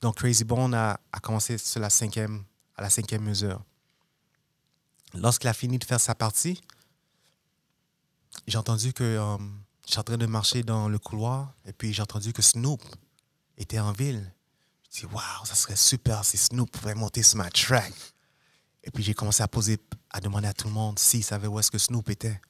donc 0.00 0.16
Crazy 0.16 0.44
Bone 0.44 0.72
a, 0.74 1.00
a 1.12 1.20
commencé 1.20 1.58
sur 1.58 1.80
la 1.80 1.90
cinquième, 1.90 2.44
à 2.76 2.82
la 2.82 2.90
cinquième 2.90 3.22
mesure. 3.22 3.62
Lorsqu'il 5.14 5.48
a 5.48 5.52
fini 5.54 5.78
de 5.78 5.84
faire 5.84 6.00
sa 6.00 6.14
partie, 6.14 6.60
j'ai 8.46 8.58
entendu 8.58 8.92
que 8.92 9.04
euh, 9.04 9.36
je 9.86 9.92
suis 9.92 10.00
en 10.00 10.04
train 10.04 10.16
de 10.16 10.26
marcher 10.26 10.62
dans 10.62 10.88
le 10.88 10.98
couloir 10.98 11.52
et 11.66 11.72
puis 11.72 11.92
j'ai 11.92 12.02
entendu 12.02 12.32
que 12.32 12.42
Snoop 12.42 12.82
était 13.56 13.78
en 13.78 13.92
ville. 13.92 14.32
Je 14.92 15.00
dis, 15.00 15.06
waouh, 15.06 15.44
ça 15.44 15.54
serait 15.54 15.76
super 15.76 16.24
si 16.24 16.36
Snoop 16.36 16.70
pouvait 16.70 16.94
monter 16.94 17.22
sur 17.22 17.38
ma 17.38 17.50
track. 17.50 17.92
Et 18.82 18.90
puis 18.90 19.02
j'ai 19.02 19.14
commencé 19.14 19.42
à 19.42 19.48
poser, 19.48 19.78
à 20.10 20.20
demander 20.20 20.48
à 20.48 20.52
tout 20.52 20.68
le 20.68 20.74
monde 20.74 20.98
s'ils 20.98 21.24
savaient 21.24 21.46
où 21.46 21.58
est-ce 21.58 21.70
que 21.70 21.78
Snoop 21.78 22.08
était. 22.10 22.40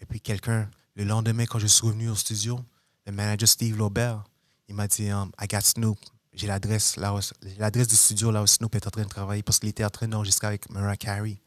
Et 0.00 0.06
puis 0.06 0.20
quelqu'un, 0.20 0.70
le 0.94 1.04
lendemain, 1.04 1.46
quand 1.46 1.58
je 1.58 1.66
suis 1.66 1.86
revenu 1.86 2.08
au 2.08 2.14
studio, 2.14 2.60
le 3.06 3.12
manager 3.12 3.48
Steve 3.48 3.76
Laubert, 3.76 4.24
il 4.68 4.74
m'a 4.74 4.86
dit 4.86 5.10
um, 5.10 5.30
I 5.40 5.46
got 5.46 5.62
Snoop. 5.62 5.98
J'ai 6.32 6.46
l'adresse 6.46 6.96
l'adresse 6.96 7.88
du 7.88 7.96
studio 7.96 8.30
là 8.30 8.42
où 8.42 8.46
Snoop 8.46 8.74
est 8.76 8.86
en 8.86 8.90
train 8.90 9.02
de 9.02 9.08
travailler 9.08 9.42
parce 9.42 9.58
qu'il 9.58 9.68
était 9.68 9.84
en 9.84 9.90
train 9.90 10.06
d'enregistrer 10.06 10.46
avec 10.46 10.70
Mariah 10.70 10.96
Carey. 10.96 11.40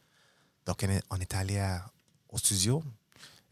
Donc 0.66 0.86
on 1.10 1.20
est, 1.20 1.34
allé 1.34 1.80
au 2.30 2.38
studio. 2.38 2.84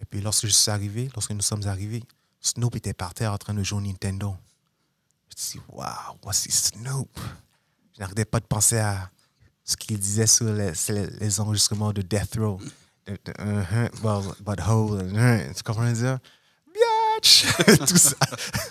Et 0.02 0.06
puis 0.06 0.20
lorsque 0.22 0.48
je 0.48 0.52
suis 0.52 0.72
arrivé, 0.72 1.10
lorsque 1.14 1.32
nous 1.32 1.42
sommes 1.42 1.68
arrivés, 1.68 2.04
Snoop 2.42 2.76
était 2.76 2.94
par 2.94 3.14
terre 3.14 3.32
en 3.32 3.38
train 3.38 3.54
de 3.54 3.64
jouer 3.64 3.78
au 3.78 3.82
Nintendo. 3.82 4.36
Je 5.30 5.36
me 5.36 5.42
suis 5.42 5.60
dit, 5.60 5.66
waouh, 5.70 6.18
voici 6.24 6.52
Snoop. 6.52 7.20
Je 7.94 8.00
n'arrêtais 8.00 8.26
pas 8.26 8.40
de 8.40 8.46
penser 8.46 8.80
à 8.80 9.12
ce 9.64 9.78
qu'il 9.78 10.00
disait 10.00 10.28
sur 10.28 10.52
les, 10.52 11.40
enregistrements 11.40 11.94
de 11.94 12.02
Death 12.02 12.36
Row. 12.38 12.60
Tu 15.54 15.64
comprends 15.64 15.92
dire? 15.92 16.20
Tout 17.88 17.98
ça. 17.98 18.16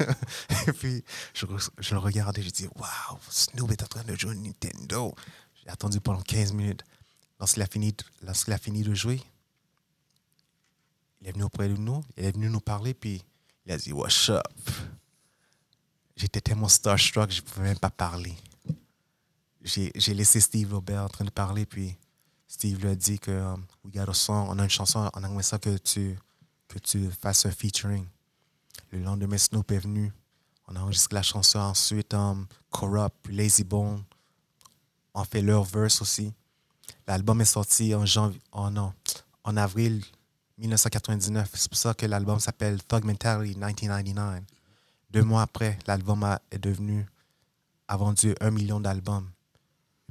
Et 0.66 0.72
puis, 0.72 1.04
je, 1.34 1.46
le 1.46 1.98
regardais, 1.98 2.42
je 2.42 2.50
dis, 2.50 2.66
waouh, 2.74 3.18
Snoop 3.28 3.70
est 3.70 3.82
en 3.84 3.86
train 3.86 4.02
de 4.02 4.16
jouer 4.16 4.32
au 4.32 4.34
Nintendo. 4.34 5.14
J'ai 5.62 5.70
attendu 5.70 6.00
pendant 6.00 6.20
15 6.20 6.52
minutes. 6.54 6.82
Lorsqu'il 7.38 7.62
a 7.62 7.66
lorsqu'il 8.22 8.52
a 8.52 8.58
fini 8.58 8.82
de 8.82 8.94
jouer, 8.94 9.22
il 11.20 11.28
est 11.28 11.32
venu 11.32 11.44
auprès 11.44 11.68
de 11.68 11.76
nous, 11.76 12.02
il 12.16 12.24
est 12.24 12.32
venu 12.32 12.48
nous 12.48 12.60
parler, 12.60 12.94
puis 12.94 13.22
il 13.66 13.72
a 13.72 13.78
dit, 13.78 13.92
What's 13.92 14.28
up? 14.28 14.42
j'étais 16.20 16.40
tellement 16.40 16.68
starstruck, 16.68 17.30
je 17.30 17.40
ne 17.40 17.46
pouvais 17.46 17.68
même 17.68 17.78
pas 17.78 17.90
parler. 17.90 18.36
J'ai 19.62 20.14
laissé 20.14 20.40
Steve 20.40 20.72
Robert 20.72 21.04
en 21.04 21.08
train 21.08 21.24
de 21.24 21.30
parler, 21.30 21.66
puis 21.66 21.96
Steve 22.46 22.80
lui 22.80 22.88
a 22.90 22.94
dit 22.94 23.18
que 23.18 23.30
um, 23.30 23.64
we 23.84 24.28
on 24.28 24.58
a 24.58 24.64
une 24.64 24.70
chanson, 24.70 25.10
on 25.14 25.24
aimerait 25.24 25.42
ça 25.42 25.58
que 25.58 25.76
tu, 25.78 26.18
que 26.68 26.78
tu 26.78 27.10
fasses 27.10 27.46
un 27.46 27.50
featuring. 27.50 28.06
Le 28.90 29.00
lendemain, 29.00 29.38
Snoop 29.38 29.70
est 29.70 29.78
venu. 29.78 30.12
On 30.66 30.76
a 30.76 30.80
enregistré 30.80 31.14
la 31.14 31.22
chanson. 31.22 31.58
Ensuite, 31.58 32.12
um, 32.14 32.46
Corrupt, 32.70 33.28
Lazy 33.28 33.64
Bone 33.64 34.02
ont 35.14 35.24
fait 35.24 35.42
leur 35.42 35.64
verse 35.64 36.02
aussi. 36.02 36.32
L'album 37.06 37.40
est 37.40 37.44
sorti 37.44 37.94
en, 37.94 38.04
janvier, 38.04 38.40
oh 38.52 38.68
non, 38.70 38.92
en 39.44 39.56
avril 39.56 40.04
1999. 40.60 41.50
C'est 41.54 41.68
pour 41.70 41.78
ça 41.78 41.94
que 41.94 42.06
l'album 42.06 42.38
s'appelle 42.40 42.82
Thug 42.84 43.04
Mentality 43.04 43.54
1999. 43.56 44.42
Deux 45.10 45.24
mois 45.24 45.42
après, 45.42 45.78
l'album 45.86 46.22
a- 46.24 46.40
est 46.50 46.58
devenu, 46.58 47.06
a 47.88 47.96
vendu 47.96 48.34
un 48.40 48.50
million 48.50 48.78
d'albums. 48.80 49.28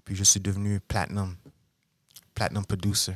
Puis 0.03 0.15
je 0.15 0.23
suis 0.23 0.39
devenu 0.39 0.79
platinum, 0.79 1.35
platinum 2.33 2.65
producer. 2.65 3.15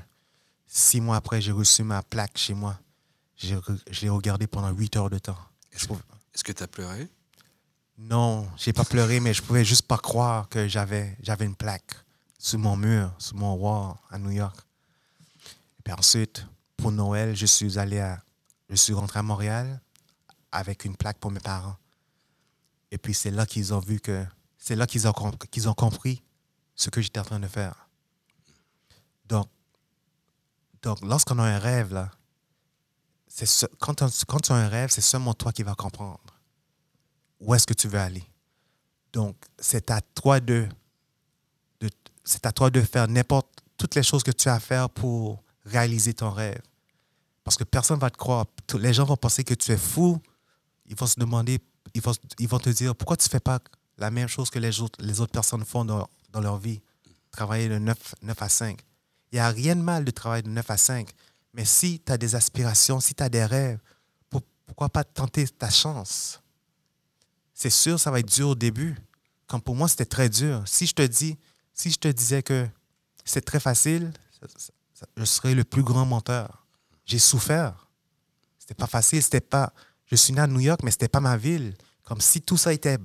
Six 0.68 1.02
mois 1.02 1.18
après, 1.18 1.42
j'ai 1.42 1.52
reçu 1.52 1.84
ma 1.84 2.02
plaque 2.04 2.38
chez 2.38 2.54
moi. 2.54 2.80
Je 3.38 3.56
l'ai 4.02 4.10
regardé 4.10 4.48
pendant 4.48 4.70
huit 4.72 4.96
heures 4.96 5.10
de 5.10 5.18
temps. 5.20 5.38
Est-ce 5.72 6.44
que 6.44 6.52
tu 6.52 6.64
as 6.64 6.68
pleuré? 6.68 7.10
Non, 7.98 8.50
j'ai 8.58 8.74
pas 8.74 8.86
pleuré, 8.86 9.20
mais 9.20 9.34
je 9.34 9.42
pouvais 9.42 9.66
juste 9.66 9.84
pas 9.88 9.98
croire 9.98 10.50
que 10.50 10.68
j'avais 10.68 11.16
j'avais 11.22 11.46
une 11.46 11.56
plaque 11.56 11.94
sur 12.40 12.58
mon 12.60 12.76
mur, 12.76 13.14
sur 13.20 13.36
mon 13.36 13.54
wall 13.56 13.96
à 14.10 14.18
New 14.18 14.32
York. 14.32 14.56
Et 15.80 15.82
puis 15.84 15.94
ensuite, 15.94 16.46
pour 16.84 16.92
Noël, 16.92 17.34
je 17.36 17.46
suis 17.46 17.80
allé 17.80 18.00
à, 18.00 18.22
je 18.70 18.76
suis 18.76 18.94
rentré 18.94 19.20
à 19.20 19.24
Montréal 19.24 19.82
avec 20.52 20.84
une 20.86 20.96
plaque 20.98 21.18
pour 21.18 21.32
mes 21.32 21.40
parents. 21.40 21.78
Et 22.92 22.98
puis 22.98 23.14
c'est 23.14 23.32
là 23.32 23.46
qu'ils 23.46 23.74
ont 23.74 23.80
vu 23.80 24.00
que, 24.00 24.26
c'est 24.58 24.76
là 24.76 24.86
qu'ils 24.86 25.08
ont, 25.08 25.14
qu'ils 25.50 25.70
ont 25.70 25.74
compris 25.74 26.22
ce 26.76 26.90
que 26.90 27.02
j'étais 27.02 27.20
en 27.20 27.24
train 27.24 27.40
de 27.40 27.48
faire. 27.48 27.88
Donc, 29.26 29.48
donc 30.82 31.00
lorsqu'on 31.02 31.40
a 31.40 31.44
un 31.44 31.58
rêve 31.58 31.94
là, 31.94 32.12
c'est 33.28 33.46
ce- 33.46 33.66
quand, 33.80 34.04
quand 34.28 34.40
tu 34.42 34.52
as 34.52 34.56
un 34.56 34.68
rêve, 34.68 34.90
c'est 34.92 35.02
seulement 35.02 35.34
toi 35.34 35.52
qui 35.54 35.64
vas 35.64 35.76
comprendre 35.76 36.20
où 37.40 37.56
est-ce 37.56 37.66
que 37.66 37.74
tu 37.74 37.88
veux 37.88 38.00
aller. 38.00 38.24
Donc, 39.14 39.38
c'est 39.58 39.90
à 39.90 40.02
toi 40.02 40.40
de, 40.40 40.68
de 41.80 41.90
c'est 42.24 42.46
à 42.46 42.52
toi 42.52 42.70
de 42.70 42.82
faire 42.82 43.08
n'importe 43.08 43.48
toutes 43.78 43.96
les 43.96 44.04
choses 44.04 44.22
que 44.24 44.32
tu 44.32 44.50
as 44.50 44.56
à 44.56 44.60
faire 44.60 44.90
pour 44.90 45.44
réaliser 45.66 46.14
ton 46.14 46.30
rêve. 46.30 46.62
Parce 47.44 47.58
que 47.58 47.64
personne 47.64 47.98
ne 47.98 48.02
va 48.02 48.10
te 48.10 48.18
croire. 48.18 48.46
Les 48.80 48.94
gens 48.94 49.06
vont 49.06 49.18
penser 49.18 49.44
que 49.44 49.54
tu 49.54 49.72
es 49.72 49.78
fou. 49.78 50.20
Ils 50.86 50.96
vont 50.96 51.08
se 51.08 51.20
demander, 51.20 51.60
ils 51.94 52.02
vont, 52.02 52.14
ils 52.40 52.48
vont 52.48 52.60
te 52.60 52.70
dire 52.70 52.96
pourquoi 52.96 53.18
tu 53.18 53.26
ne 53.28 53.30
fais 53.30 53.40
pas 53.40 53.60
la 53.98 54.12
même 54.12 54.28
chose 54.28 54.50
que 54.50 54.60
les 54.60 54.82
autres, 54.82 55.00
les 55.02 55.20
autres 55.22 55.32
personnes 55.32 55.64
font 55.66 55.86
dans, 55.86 56.08
dans 56.32 56.42
leur 56.42 56.58
vie? 56.58 56.82
Travailler 57.32 57.70
de 57.70 57.78
9, 57.80 58.16
9 58.22 58.42
à 58.42 58.50
5. 58.50 58.80
Il 59.32 59.36
n'y 59.36 59.40
a 59.40 59.50
rien 59.50 59.76
de 59.76 59.82
mal 59.82 60.06
de 60.06 60.12
travailler 60.12 60.44
de 60.44 60.50
9 60.50 60.70
à 60.70 60.78
5. 60.78 61.10
Mais 61.54 61.66
si 61.66 62.00
tu 62.00 62.12
as 62.12 62.18
des 62.18 62.36
aspirations, 62.36 63.00
si 63.00 63.14
tu 63.16 63.24
as 63.24 63.30
des 63.30 63.46
rêves, 63.46 63.80
pour- 64.30 64.42
pourquoi 64.66 64.90
pas 64.90 65.04
tenter 65.04 65.48
ta 65.48 65.70
chance? 65.70 66.40
c'est 67.56 67.70
sûr, 67.70 68.00
ça 68.00 68.12
va 68.12 68.20
être 68.20 68.28
dur 68.34 68.50
au 68.50 68.56
début. 68.56 68.98
Comme 69.48 69.62
pour 69.62 69.76
moi, 69.76 69.88
c'était 69.88 70.06
très 70.06 70.28
dur. 70.28 70.64
Si 70.66 70.86
je 70.86 70.94
te 70.94 71.02
dis, 71.04 71.38
si 71.74 71.92
je 71.92 71.98
te 71.98 72.08
disais 72.08 72.44
que 72.44 72.68
c'est 73.24 73.42
très 73.46 73.60
facile, 73.60 74.12
je 75.16 75.24
serais 75.26 75.54
le 75.54 75.64
plus 75.64 75.84
grand 75.84 76.06
menteur. 76.06 76.63
J'ai 77.06 77.20
souffert. 77.20 77.88
C'était 78.60 78.74
pas 78.76 78.88
facile, 78.88 79.22
c'était 79.22 79.42
pas. 79.42 79.74
Je 80.06 80.16
suis 80.16 80.34
né 80.34 80.42
à 80.42 80.48
New 80.48 80.60
York, 80.60 80.82
mais 80.84 80.92
c'était 80.92 81.08
pas 81.10 81.20
ma 81.20 81.38
ville. 81.38 81.76
Comme 82.04 82.22
si 82.22 82.42
tout 82.42 82.58
ça 82.58 82.74
était 82.74 82.98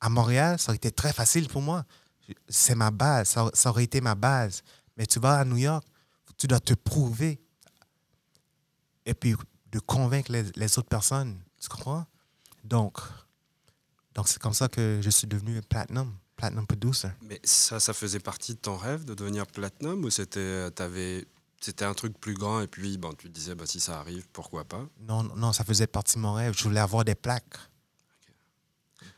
à 0.00 0.08
Montréal, 0.08 0.58
ça 0.58 0.70
aurait 0.70 0.76
été 0.76 0.90
très 0.90 1.12
facile 1.12 1.48
pour 1.48 1.62
moi. 1.62 1.84
C'est 2.48 2.74
ma 2.74 2.90
base, 2.90 3.28
ça, 3.54 3.70
aurait 3.70 3.84
été 3.84 4.00
ma 4.00 4.14
base. 4.14 4.62
Mais 4.96 5.06
tu 5.06 5.20
vas 5.20 5.38
à 5.38 5.44
New 5.44 5.56
York, 5.58 5.84
tu 6.36 6.46
dois 6.46 6.60
te 6.60 6.74
prouver. 6.74 7.40
Et 9.04 9.14
puis 9.14 9.36
de 9.70 9.78
convaincre 9.78 10.32
les, 10.32 10.42
les 10.54 10.78
autres 10.78 10.88
personnes. 10.88 11.40
Tu 11.60 11.68
comprends? 11.68 12.06
Donc, 12.64 12.98
donc 14.14 14.26
c'est 14.28 14.40
comme 14.40 14.54
ça 14.54 14.68
que 14.68 15.00
je 15.02 15.10
suis 15.10 15.26
devenu 15.26 15.60
platinum, 15.62 16.16
platinum 16.34 16.66
producer. 16.66 17.08
Mais 17.22 17.40
ça, 17.44 17.78
ça 17.78 17.92
faisait 17.92 18.18
partie 18.20 18.54
de 18.54 18.58
ton 18.58 18.76
rêve 18.76 19.04
de 19.04 19.14
devenir 19.14 19.46
platinum 19.46 20.04
ou 20.04 20.10
c'était 20.10 20.40
euh, 20.40 20.70
t'avais- 20.70 21.26
c'était 21.60 21.84
un 21.84 21.94
truc 21.94 22.18
plus 22.18 22.34
grand 22.34 22.60
et 22.60 22.66
puis 22.66 22.98
bon, 22.98 23.12
tu 23.12 23.28
te 23.28 23.32
disais 23.32 23.54
bah, 23.54 23.66
si 23.66 23.80
ça 23.80 23.98
arrive, 24.00 24.26
pourquoi 24.32 24.64
pas? 24.64 24.86
Non, 25.00 25.22
non, 25.22 25.52
ça 25.52 25.64
faisait 25.64 25.86
partie 25.86 26.16
de 26.16 26.20
mon 26.20 26.34
rêve. 26.34 26.54
Je 26.56 26.64
voulais 26.64 26.80
avoir 26.80 27.04
des 27.04 27.14
plaques. 27.14 27.56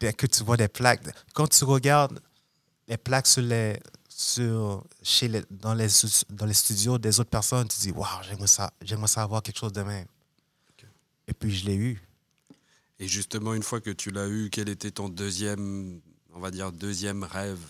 Dès 0.01 0.13
que 0.13 0.27
tu 0.27 0.45
vois 0.45 0.57
des 0.57 0.69
plaques, 0.69 1.03
quand 1.35 1.49
tu 1.49 1.65
regardes 1.65 2.21
les 2.87 2.97
plaques 2.97 3.27
sur 3.27 3.43
les, 3.43 3.81
sur, 4.09 4.85
chez 5.03 5.29
les, 5.29 5.43
dans, 5.51 5.75
les, 5.75 5.89
dans 6.31 6.47
les 6.47 6.55
studios 6.55 6.99
des 6.99 7.21
autres 7.21 7.31
personnes, 7.31 7.67
tu 7.69 7.79
dis, 7.81 7.91
waouh, 7.91 8.23
j'aimerais 8.23 8.47
ça, 8.47 8.73
j'aimerais 8.83 9.09
ça 9.09 9.23
avoir 9.23 9.43
quelque 9.43 9.59
chose 9.59 9.73
de 9.73 9.83
même. 9.83 10.07
Et 11.27 11.35
puis 11.35 11.55
je 11.55 11.67
l'ai 11.67 11.77
eu. 11.77 12.03
Et 13.01 13.07
justement, 13.07 13.55
une 13.55 13.63
fois 13.63 13.81
que 13.81 13.91
tu 13.91 14.11
l'as 14.11 14.29
eu, 14.29 14.49
quel 14.51 14.69
était 14.69 14.91
ton 14.91 15.09
deuxième, 15.09 16.01
on 16.33 16.41
va 16.41 16.51
dire, 16.51 16.73
deuxième 16.73 17.23
rêve 17.25 17.61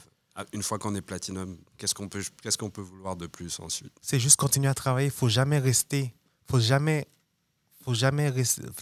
Une 0.53 0.63
fois 0.63 0.79
qu'on 0.79 0.95
est 0.95 1.01
platinum, 1.03 1.59
qu'est-ce 1.77 1.95
qu'on 1.95 2.09
peut, 2.09 2.23
qu'est-ce 2.43 2.59
peut 2.59 2.81
vouloir 2.81 3.17
de 3.17 3.27
plus 3.27 3.59
ensuite? 3.61 3.93
C'est 4.01 4.21
juste 4.21 4.37
continuer 4.37 4.69
à 4.69 4.75
travailler. 4.75 5.09
Il 5.09 5.13
faut 5.13 5.29
jamais 5.29 5.59
rester. 5.59 6.15
faut 6.49 6.61
jamais, 6.61 7.09
faut 7.85 7.95
jamais 7.95 8.33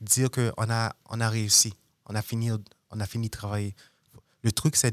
dire 0.02 0.30
qu'on 0.30 0.70
a, 0.70 0.94
on 1.08 1.20
a 1.20 1.28
réussi. 1.28 1.72
On 2.06 2.14
a 2.14 2.22
fini, 2.22 2.50
on 2.90 3.00
a 3.00 3.06
fini 3.06 3.28
de 3.28 3.36
travailler. 3.36 3.74
Le 4.42 4.52
truc, 4.52 4.76
c'est 4.76 4.90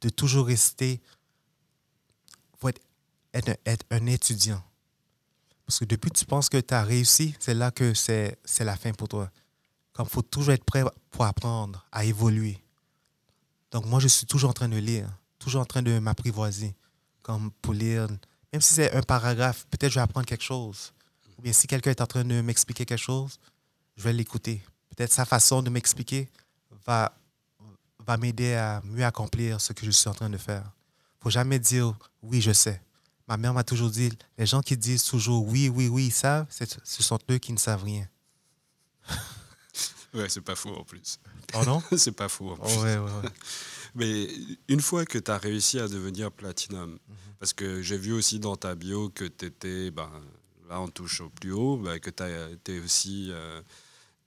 de 0.00 0.08
toujours 0.08 0.46
rester. 0.46 1.00
faut 2.58 2.68
être, 2.68 2.80
être, 3.32 3.48
un- 3.48 3.56
être 3.66 3.84
un 3.90 4.06
étudiant. 4.06 4.62
Parce 5.66 5.78
que 5.80 5.84
depuis 5.86 6.10
que 6.10 6.18
tu 6.18 6.26
penses 6.26 6.48
que 6.48 6.60
tu 6.60 6.74
as 6.74 6.84
réussi, 6.84 7.34
c'est 7.40 7.54
là 7.54 7.70
que 7.70 7.94
c'est, 7.94 8.38
la 8.60 8.76
fin 8.76 8.92
pour 8.92 9.08
toi. 9.08 9.30
Comme 9.92 10.06
il 10.06 10.12
faut 10.12 10.22
toujours 10.22 10.52
être 10.52 10.64
prêt 10.64 10.84
pour 11.10 11.24
apprendre, 11.24 11.86
à 11.90 12.04
évoluer. 12.04 12.62
Donc 13.70 13.86
moi, 13.86 13.98
je 13.98 14.08
suis 14.08 14.26
toujours 14.26 14.50
en 14.50 14.52
train 14.52 14.68
de 14.68 14.76
lire, 14.76 15.08
toujours 15.44 15.62
en 15.62 15.66
train 15.66 15.82
de 15.82 15.98
m'apprivoiser. 15.98 16.74
Comme 17.22 17.50
pour 17.62 17.74
lire 17.74 18.08
même 18.54 18.60
si 18.60 18.74
c'est 18.74 18.92
un 18.94 19.02
paragraphe, 19.02 19.66
peut-être 19.68 19.90
je 19.90 19.96
vais 19.96 20.02
apprendre 20.02 20.26
quelque 20.26 20.44
chose. 20.44 20.92
Ou 21.36 21.42
bien 21.42 21.52
si 21.52 21.66
quelqu'un 21.66 21.90
est 21.90 22.00
en 22.00 22.06
train 22.06 22.24
de 22.24 22.40
m'expliquer 22.40 22.86
quelque 22.86 23.00
chose, 23.00 23.40
je 23.96 24.04
vais 24.04 24.12
l'écouter. 24.12 24.62
Peut-être 24.90 25.12
sa 25.12 25.24
façon 25.24 25.60
de 25.60 25.70
m'expliquer 25.70 26.30
va, 26.86 27.12
va 28.06 28.16
m'aider 28.16 28.54
à 28.54 28.80
mieux 28.84 29.04
accomplir 29.04 29.60
ce 29.60 29.72
que 29.72 29.84
je 29.84 29.90
suis 29.90 30.08
en 30.08 30.14
train 30.14 30.30
de 30.30 30.36
faire. 30.36 30.70
faut 31.20 31.30
jamais 31.30 31.58
dire 31.58 31.98
oui, 32.22 32.40
je 32.40 32.52
sais. 32.52 32.80
Ma 33.26 33.36
mère 33.36 33.54
m'a 33.54 33.64
toujours 33.64 33.90
dit, 33.90 34.12
les 34.38 34.46
gens 34.46 34.60
qui 34.60 34.76
disent 34.76 35.02
toujours 35.02 35.44
oui, 35.48 35.68
oui, 35.68 35.88
oui, 35.88 36.06
ils 36.06 36.12
savent, 36.12 36.46
ce 36.48 37.02
sont 37.02 37.18
eux 37.32 37.38
qui 37.38 37.52
ne 37.52 37.58
savent 37.58 37.82
rien. 37.82 38.06
Ouais, 40.14 40.28
c'est 40.28 40.42
pas 40.42 40.54
faux 40.54 40.72
en 40.76 40.84
plus. 40.84 41.18
Oh 41.54 41.64
non? 41.64 41.82
c'est 41.96 42.12
pas 42.12 42.28
faux 42.28 42.52
en 42.52 42.56
plus. 42.56 42.76
ouais, 42.76 42.98
ouais, 42.98 43.10
ouais. 43.10 43.30
Mais 43.94 44.28
une 44.68 44.80
fois 44.80 45.04
que 45.04 45.18
tu 45.18 45.30
as 45.30 45.38
réussi 45.38 45.78
à 45.78 45.88
devenir 45.88 46.32
platinum, 46.32 46.98
parce 47.38 47.52
que 47.52 47.82
j'ai 47.82 47.98
vu 47.98 48.12
aussi 48.12 48.38
dans 48.38 48.56
ta 48.56 48.74
bio 48.74 49.08
que 49.10 49.24
tu 49.24 49.46
étais, 49.46 49.90
ben, 49.90 50.10
là 50.68 50.80
on 50.80 50.88
touche 50.88 51.20
au 51.20 51.28
plus 51.30 51.52
haut, 51.52 51.76
ben, 51.76 51.98
que 52.00 52.10
tu 52.10 52.24
été 52.52 52.80
aussi 52.80 53.28
euh, 53.30 53.62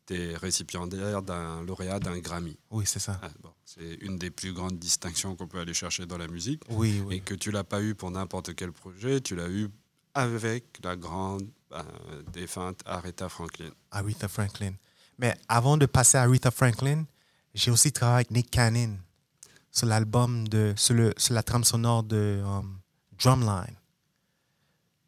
t'es 0.06 0.36
récipiendaire 0.38 1.22
d'un 1.22 1.64
lauréat 1.64 2.00
d'un 2.00 2.18
Grammy. 2.20 2.58
Oui, 2.72 2.86
c'est 2.88 3.00
ça. 3.00 3.20
Ah, 3.22 3.30
bon, 3.44 3.52
c'est 3.66 3.96
une 4.02 4.18
des 4.18 4.32
plus 4.32 4.54
grandes 4.54 4.80
distinctions 4.80 5.36
qu'on 5.36 5.48
peut 5.48 5.60
aller 5.60 5.74
chercher 5.74 6.06
dans 6.06 6.18
la 6.18 6.28
musique. 6.28 6.64
Oui, 6.70 6.98
Et 6.98 7.02
oui. 7.02 7.22
que 7.22 7.36
tu 7.36 7.52
l'as 7.52 7.66
pas 7.66 7.82
eu 7.82 7.94
pour 7.94 8.10
n'importe 8.10 8.56
quel 8.56 8.72
projet, 8.72 9.20
tu 9.20 9.36
l'as 9.36 9.50
eu 9.50 9.68
avec 10.14 10.80
la 10.84 10.96
grande 10.96 11.48
ben, 11.70 11.86
défunte 12.32 12.80
Aretha 12.86 13.28
Franklin. 13.30 13.70
Aretha 13.92 14.28
Franklin. 14.30 14.74
Mais 15.20 15.36
avant 15.50 15.78
de 15.78 15.86
passer 15.86 16.18
à 16.18 16.24
Aretha 16.24 16.52
Franklin, 16.52 17.06
j'ai 17.54 17.72
aussi 17.72 17.92
travaillé 17.92 18.16
avec 18.18 18.32
Nick 18.32 18.50
Cannon 18.50 18.98
sur 19.78 19.86
l'album 19.88 20.48
de 20.48 20.74
sur, 20.76 20.96
le, 20.96 21.14
sur 21.18 21.34
la 21.36 21.44
trame 21.44 21.64
sonore 21.64 22.04
de 22.04 22.42
um, 22.44 22.80
Drumline. 23.22 23.76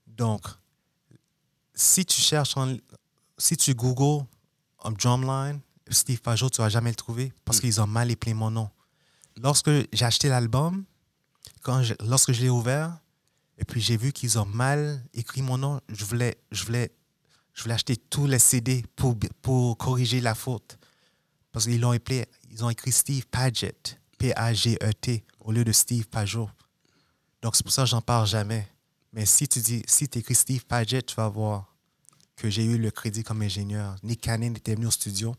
Donc, 0.08 0.42
si 1.74 2.06
tu 2.06 2.22
cherches 2.22 2.56
en- 2.58 2.78
si 3.38 3.56
tu 3.58 3.74
googles 3.74 4.26
um, 4.84 4.94
Drumline, 4.94 5.60
Steve 5.90 6.22
Pajot, 6.22 6.50
tu 6.50 6.62
vas 6.62 6.70
jamais 6.70 6.90
le 6.92 6.96
trouver 6.96 7.34
parce 7.46 7.58
Mm. 7.58 7.62
qu'ils 7.62 7.82
ont 7.82 7.88
mal 7.88 8.12
appelé 8.12 8.34
mon 8.34 8.52
nom. 8.52 8.70
Lorsque 9.42 9.72
j'ai 9.94 10.06
acheté 10.06 10.30
l'album, 10.30 10.84
quand 11.62 11.82
je- 11.84 11.96
lorsque 12.08 12.32
je 12.34 12.42
l'ai 12.42 12.50
ouvert, 12.50 13.00
et 13.58 13.66
puis 13.66 13.82
j'ai 13.82 13.98
vu 13.98 14.12
qu'ils 14.12 14.38
ont 14.38 14.46
mal 14.46 15.04
écrit 15.14 15.42
mon 15.42 15.58
nom, 15.58 15.82
je 15.90 16.06
voulais, 16.06 16.38
je 16.52 16.64
voulais 16.66 16.92
je 17.54 17.64
voulais 17.64 17.74
acheter 17.76 17.98
tous 17.98 18.26
les 18.26 18.40
CD 18.40 18.86
pour, 18.96 19.18
pour 19.42 19.78
corriger 19.78 20.22
la 20.22 20.34
faute. 20.34 20.78
Parce 21.52 21.66
qu'ils 21.66 21.82
l'ont 21.82 21.92
appelé, 21.92 22.26
ils 22.52 22.64
ont 22.64 22.70
écrit 22.70 22.92
Steve 22.94 23.26
Paget, 23.28 23.99
P-A-G-E-T, 24.20 25.24
au 25.40 25.52
lieu 25.52 25.64
de 25.64 25.72
Steve 25.72 26.08
Pajot. 26.08 26.50
Donc 27.42 27.56
c'est 27.56 27.64
pour 27.64 27.72
ça 27.72 27.84
que 27.84 27.90
j'en 27.90 28.02
parle 28.02 28.28
jamais. 28.28 28.68
Mais 29.14 29.26
si 29.26 29.48
tu 29.48 29.60
dis, 29.60 29.82
si 29.88 30.08
tu 30.08 30.20
écris 30.20 30.36
Steve 30.36 30.66
Paget, 30.66 31.02
tu 31.02 31.16
vas 31.16 31.30
voir 31.30 31.76
que 32.36 32.50
j'ai 32.50 32.64
eu 32.64 32.78
le 32.78 32.92
crédit 32.92 33.24
comme 33.24 33.42
ingénieur. 33.42 33.96
Nick 34.04 34.22
Cannon 34.22 34.54
était 34.54 34.76
venu 34.76 34.86
au 34.86 34.92
studio, 34.92 35.36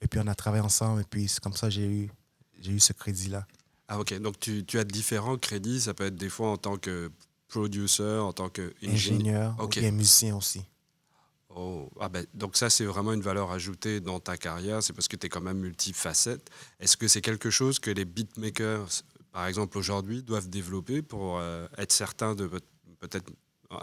et 0.00 0.06
puis 0.06 0.20
on 0.22 0.26
a 0.26 0.34
travaillé 0.34 0.62
ensemble, 0.62 1.00
et 1.00 1.04
puis 1.04 1.28
c'est 1.28 1.40
comme 1.40 1.56
ça 1.56 1.66
que 1.66 1.74
j'ai 1.74 1.86
eu, 1.86 2.10
j'ai 2.60 2.72
eu 2.72 2.80
ce 2.80 2.92
crédit-là. 2.92 3.46
Ah 3.88 3.98
ok, 3.98 4.18
donc 4.20 4.38
tu, 4.38 4.64
tu, 4.64 4.78
as 4.78 4.84
différents 4.84 5.36
crédits, 5.36 5.80
ça 5.80 5.94
peut 5.94 6.06
être 6.06 6.14
des 6.14 6.28
fois 6.28 6.50
en 6.50 6.56
tant 6.56 6.76
que 6.76 7.10
producer, 7.48 8.20
en 8.20 8.32
tant 8.32 8.48
qu'ingénieur. 8.48 8.94
Ingénieur, 8.94 9.56
okay. 9.58 9.90
musicien 9.90 10.36
aussi. 10.36 10.62
Oh, 11.54 11.90
ah 11.98 12.08
ben, 12.08 12.24
donc 12.32 12.56
ça, 12.56 12.70
c'est 12.70 12.84
vraiment 12.84 13.12
une 13.12 13.22
valeur 13.22 13.50
ajoutée 13.50 14.00
dans 14.00 14.20
ta 14.20 14.36
carrière, 14.36 14.82
c'est 14.82 14.92
parce 14.92 15.08
que 15.08 15.16
tu 15.16 15.26
es 15.26 15.28
quand 15.28 15.40
même 15.40 15.58
multifacette. 15.58 16.48
Est-ce 16.78 16.96
que 16.96 17.08
c'est 17.08 17.20
quelque 17.20 17.50
chose 17.50 17.80
que 17.80 17.90
les 17.90 18.04
beatmakers, 18.04 18.86
par 19.32 19.46
exemple 19.46 19.76
aujourd'hui, 19.76 20.22
doivent 20.22 20.48
développer 20.48 21.02
pour 21.02 21.38
euh, 21.38 21.66
être 21.76 21.92
certains 21.92 22.36
de 22.36 22.48
peut-être 23.00 23.32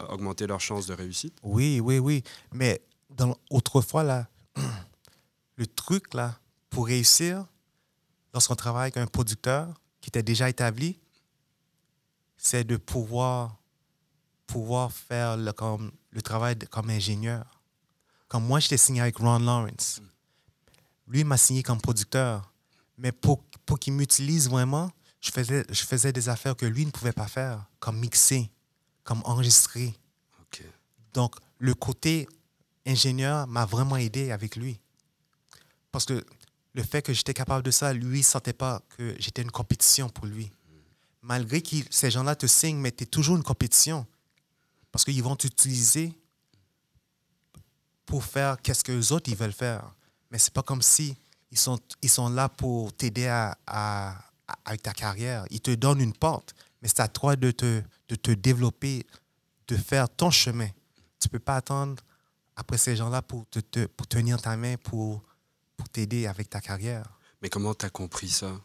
augmenter 0.10 0.48
leurs 0.48 0.62
chances 0.62 0.88
de 0.88 0.94
réussite? 0.94 1.38
Oui, 1.44 1.82
oui, 1.82 2.00
oui. 2.00 2.24
Mais 2.54 2.82
dans, 3.10 3.36
autrefois, 3.50 4.04
là, 4.04 4.28
le 5.58 5.68
truc, 5.68 6.14
là, 6.14 6.40
pour 6.70 6.88
réussir, 6.88 7.46
lorsqu'on 8.34 8.56
travaille 8.56 8.84
avec 8.84 8.98
un 8.98 9.08
producteur 9.08 9.74
qui 10.00 10.10
était 10.10 10.24
déjà 10.24 10.50
établi, 10.50 11.00
c'est 12.38 12.64
de 12.64 12.78
pouvoir, 12.78 13.58
pouvoir 14.46 14.94
faire 14.94 15.36
le, 15.36 15.52
comme, 15.52 15.92
le 16.12 16.22
travail 16.22 16.58
comme 16.70 16.90
ingénieur. 16.90 17.57
Comme 18.28 18.46
moi, 18.46 18.60
j'étais 18.60 18.78
signé 18.78 19.02
avec 19.02 19.18
Ron 19.18 19.40
Lawrence. 19.40 20.02
Lui 21.08 21.24
m'a 21.24 21.38
signé 21.38 21.64
comme 21.64 21.80
producteur. 21.80 22.54
Mais 22.98 23.12
pour, 23.12 23.44
pour 23.66 23.80
qu'il 23.80 23.94
m'utilise 23.94 24.50
vraiment, 24.50 24.92
je 25.22 25.32
faisais, 25.32 25.66
je 25.70 25.84
faisais 25.84 26.12
des 26.12 26.30
affaires 26.30 26.56
que 26.56 26.66
lui 26.66 26.86
ne 26.86 26.92
pouvait 26.92 27.14
pas 27.14 27.28
faire, 27.28 27.66
comme 27.80 28.00
mixer, 28.00 28.50
comme 29.04 29.22
enregistrer. 29.26 29.94
Donc, 31.14 31.36
le 31.58 31.74
côté 31.74 32.28
ingénieur 32.86 33.48
m'a 33.48 33.66
vraiment 33.66 33.98
aidé 33.98 34.32
avec 34.32 34.56
lui. 34.56 34.80
Parce 35.92 36.06
que 36.06 36.24
le 36.74 36.84
fait 36.84 37.02
que 37.02 37.14
j'étais 37.14 37.34
capable 37.34 37.64
de 37.64 37.72
ça, 37.72 37.94
lui 37.94 38.20
ne 38.20 38.24
sentait 38.24 38.54
pas 38.54 38.84
que 38.96 39.16
j'étais 39.18 39.42
une 39.42 39.50
compétition 39.50 40.10
pour 40.10 40.28
lui. 40.28 40.52
Malgré 41.24 41.62
que 41.62 41.78
ces 41.90 42.12
gens-là 42.12 42.36
te 42.36 42.46
signent, 42.46 42.78
mais 42.78 42.92
tu 42.92 43.04
es 43.04 43.08
toujours 43.08 43.36
une 43.36 43.44
compétition. 43.44 44.06
Parce 44.92 45.04
qu'ils 45.04 45.24
vont 45.24 45.36
t'utiliser 45.36 46.14
pour 48.08 48.24
faire 48.24 48.60
qu'est-ce 48.64 48.84
que 48.84 48.94
les 48.94 49.12
autres 49.12 49.30
ils 49.30 49.36
veulent 49.36 49.54
faire. 49.54 49.94
Mais 50.32 50.40
c'est 50.40 50.54
pas 50.54 50.64
comme 50.64 50.82
si 50.82 51.16
ils 51.52 51.60
sont, 51.60 51.80
ils 52.02 52.10
sont 52.10 52.30
là 52.30 52.50
pour 52.50 52.92
t'aider 52.94 53.28
à, 53.28 53.56
à, 53.68 54.18
avec 54.66 54.82
ta 54.82 54.94
carrière. 54.94 55.46
Ils 55.52 55.62
te 55.62 55.72
donnent 55.72 56.02
une 56.02 56.14
porte, 56.14 56.56
mais 56.82 56.88
c'est 56.88 57.02
à 57.02 57.08
toi 57.08 57.36
de 57.36 57.52
te, 57.52 57.84
de 58.08 58.16
te 58.16 58.32
développer, 58.32 59.06
de 59.68 59.76
faire 59.76 60.10
ton 60.10 60.32
chemin. 60.32 60.70
Tu 61.20 61.30
peux 61.30 61.40
pas 61.40 61.58
attendre 61.58 62.02
après 62.56 62.78
ces 62.78 62.96
gens-là 62.96 63.22
pour, 63.22 63.46
te, 63.50 63.86
pour 63.86 64.08
tenir 64.08 64.42
ta 64.42 64.58
main, 64.58 64.76
pour, 64.78 65.22
pour 65.76 65.90
t'aider 65.90 66.26
avec 66.26 66.50
ta 66.50 66.62
carrière. 66.62 67.06
Mais 67.42 67.50
comment 67.50 67.76
tu 67.76 67.86
as 67.86 67.90
compris 67.90 68.30
ça? 68.30 68.60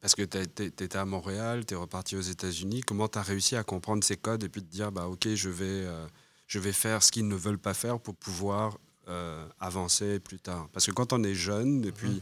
Parce 0.00 0.14
que 0.14 0.22
tu 0.22 0.62
étais 0.62 0.96
à 0.96 1.04
Montréal, 1.04 1.64
tu 1.64 1.74
es 1.74 1.76
reparti 1.76 2.16
aux 2.16 2.20
États-Unis. 2.20 2.82
Comment 2.82 3.08
tu 3.08 3.18
as 3.18 3.22
réussi 3.22 3.56
à 3.56 3.64
comprendre 3.64 4.04
ces 4.04 4.16
codes 4.16 4.42
et 4.44 4.48
puis 4.48 4.62
te 4.62 4.70
dire, 4.70 4.90
bah, 4.92 5.06
OK, 5.06 5.28
je 5.34 5.48
vais... 5.48 5.86
Euh, 5.86 6.06
je 6.48 6.58
vais 6.58 6.72
faire 6.72 7.02
ce 7.02 7.12
qu'ils 7.12 7.28
ne 7.28 7.36
veulent 7.36 7.58
pas 7.58 7.74
faire 7.74 8.00
pour 8.00 8.16
pouvoir 8.16 8.78
euh, 9.06 9.46
avancer 9.60 10.18
plus 10.18 10.40
tard. 10.40 10.68
Parce 10.72 10.86
que 10.86 10.90
quand 10.90 11.12
on 11.12 11.22
est 11.22 11.34
jeune, 11.34 11.84
et 11.84 11.92
puis 11.92 12.20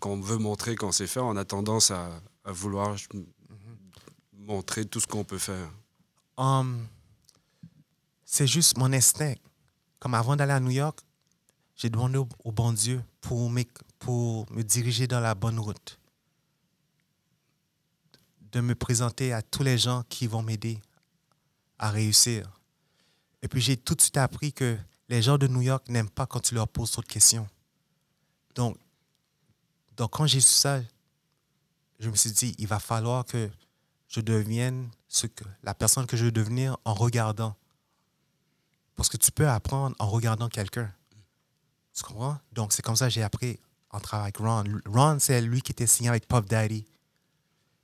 quand 0.00 0.10
on 0.10 0.20
veut 0.20 0.38
montrer 0.38 0.74
qu'on 0.74 0.92
sait 0.92 1.06
faire, 1.06 1.24
on 1.24 1.36
a 1.36 1.44
tendance 1.44 1.90
à, 1.90 2.10
vouloir 2.44 2.96
montrer 4.34 4.84
tout 4.84 4.98
ce 4.98 5.06
qu'on 5.06 5.22
peut 5.22 5.38
faire. 5.38 5.70
Um, 6.36 6.84
c'est 8.24 8.48
juste 8.48 8.76
mon 8.76 8.92
instinct. 8.92 9.34
Comme 10.00 10.14
avant 10.14 10.34
d'aller 10.34 10.52
à 10.52 10.60
New 10.60 10.70
York, 10.70 10.98
j'ai 11.76 11.90
demandé 11.90 12.18
au, 12.18 12.52
bon 12.52 12.72
Dieu 12.72 13.00
pour 13.20 13.48
me, 13.50 13.62
pour 14.00 14.50
me 14.50 14.62
diriger 14.62 15.06
dans 15.06 15.20
la 15.20 15.36
bonne 15.36 15.60
route. 15.60 15.98
De 18.50 18.60
me 18.60 18.74
présenter 18.74 19.32
à 19.32 19.42
tous 19.42 19.62
les 19.62 19.78
gens 19.78 20.02
qui 20.08 20.26
vont 20.26 20.42
m'aider 20.42 20.80
à 21.78 21.90
réussir. 21.90 22.59
Et 23.42 23.48
puis 23.48 23.60
j'ai 23.60 23.76
tout 23.76 23.94
de 23.94 24.00
suite 24.00 24.16
appris 24.16 24.52
que 24.52 24.78
les 25.08 25.22
gens 25.22 25.38
de 25.38 25.46
New 25.46 25.62
York 25.62 25.88
n'aiment 25.88 26.10
pas 26.10 26.26
quand 26.26 26.40
tu 26.40 26.54
leur 26.54 26.68
poses 26.68 26.92
trop 26.92 27.02
de 27.02 27.06
questions. 27.06 27.48
Donc, 28.54 28.76
donc 29.96 30.10
quand 30.12 30.26
j'ai 30.26 30.40
su 30.40 30.52
ça, 30.52 30.80
je 31.98 32.08
me 32.08 32.16
suis 32.16 32.30
dit, 32.30 32.54
il 32.58 32.66
va 32.66 32.78
falloir 32.78 33.24
que 33.24 33.50
je 34.08 34.20
devienne 34.20 34.88
ce 35.08 35.26
que, 35.26 35.44
la 35.62 35.74
personne 35.74 36.06
que 36.06 36.16
je 36.16 36.26
veux 36.26 36.32
devenir 36.32 36.76
en 36.84 36.94
regardant. 36.94 37.54
Parce 38.96 39.08
que 39.08 39.16
tu 39.16 39.30
peux 39.32 39.48
apprendre 39.48 39.96
en 39.98 40.08
regardant 40.08 40.48
quelqu'un. 40.48 40.92
Tu 41.94 42.02
comprends? 42.02 42.38
Donc, 42.52 42.72
c'est 42.72 42.82
comme 42.82 42.96
ça 42.96 43.06
que 43.06 43.12
j'ai 43.12 43.22
appris 43.22 43.58
en 43.90 44.00
travaillant 44.00 44.24
avec 44.24 44.36
Ron. 44.38 44.80
Ron, 44.86 45.18
c'est 45.18 45.40
lui 45.40 45.62
qui 45.62 45.72
était 45.72 45.86
signé 45.86 46.08
avec 46.08 46.28
Puff 46.28 46.46
Daddy. 46.46 46.86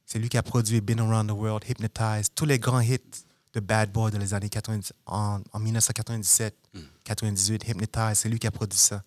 C'est 0.05 0.19
lui 0.19 0.29
qui 0.29 0.39
a 0.39 0.43
produit 0.43 0.81
Been 0.81 1.01
Around 1.01 1.29
the 1.29 1.33
World, 1.33 1.65
Hypnotize, 1.69 2.29
tous 2.35 2.45
les 2.45 2.59
grands 2.59 2.81
hits 2.81 3.01
The 3.57 3.61
Bad 3.61 3.91
Boy 3.91 4.11
dans 4.11 4.19
les 4.19 4.35
années 4.35 4.51
90, 4.51 4.93
en, 5.07 5.41
1997, 5.59 6.55
98, 7.05 7.65
mm. 7.65 7.71
Hypnotize, 7.71 8.19
c'est 8.19 8.29
lui 8.29 8.39
qui 8.39 8.47
a 8.47 8.51
produit 8.51 8.79
ça. 8.79 9.03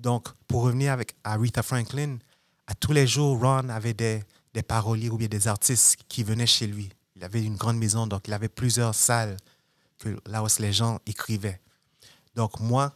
Donc, 0.00 0.28
pour 0.48 0.62
revenir 0.62 0.92
avec 0.92 1.14
Aretha 1.22 1.62
Franklin, 1.62 2.18
à 2.66 2.74
tous 2.74 2.92
les 2.92 3.06
jours, 3.06 3.40
Ron 3.40 3.68
avait 3.68 3.94
des, 3.94 4.24
des 4.52 4.62
paroliers 4.62 5.10
ou 5.10 5.16
bien 5.16 5.28
des 5.28 5.46
artistes 5.46 5.96
qui 6.08 6.24
venaient 6.24 6.46
chez 6.46 6.66
lui. 6.66 6.90
Il 7.14 7.22
avait 7.22 7.40
une 7.40 7.54
grande 7.54 7.78
maison, 7.78 8.08
donc 8.08 8.26
il 8.26 8.34
avait 8.34 8.48
plusieurs 8.48 8.96
salles 8.96 9.36
que, 10.00 10.18
là 10.26 10.42
où 10.42 10.48
les 10.58 10.72
gens 10.72 10.98
écrivaient. 11.06 11.60
Donc, 12.34 12.58
moi, 12.58 12.92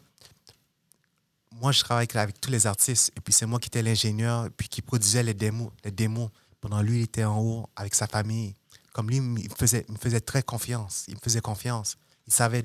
moi, 1.53 1.71
je 1.71 1.81
travaille 1.81 2.09
avec 2.15 2.41
tous 2.41 2.51
les 2.51 2.67
artistes, 2.67 3.13
et 3.17 3.21
puis 3.21 3.33
c'est 3.33 3.47
moi 3.47 3.61
qui 3.61 3.69
étais 3.69 3.83
l'ingénieur, 3.83 4.49
puis 4.57 4.67
qui 4.69 4.83
produisait 4.83 5.23
les 5.23 5.35
démos, 5.35 5.71
les 5.85 5.93
démos. 5.93 6.29
Pendant 6.61 6.83
lui, 6.83 6.99
il 6.99 7.03
était 7.03 7.25
en 7.25 7.41
haut 7.41 7.69
avec 7.77 7.95
sa 7.95 8.09
famille. 8.09 8.57
Comme 8.93 9.09
lui, 9.09 9.17
il 9.17 9.23
me 9.23 9.55
faisait, 9.57 9.87
me 9.89 9.97
faisait 9.97 10.21
très 10.21 10.43
confiance. 10.43 11.05
Il 11.09 11.15
me 11.15 11.21
faisait 11.21 11.41
confiance. 11.41 11.97
Il 12.27 12.33
savait, 12.33 12.65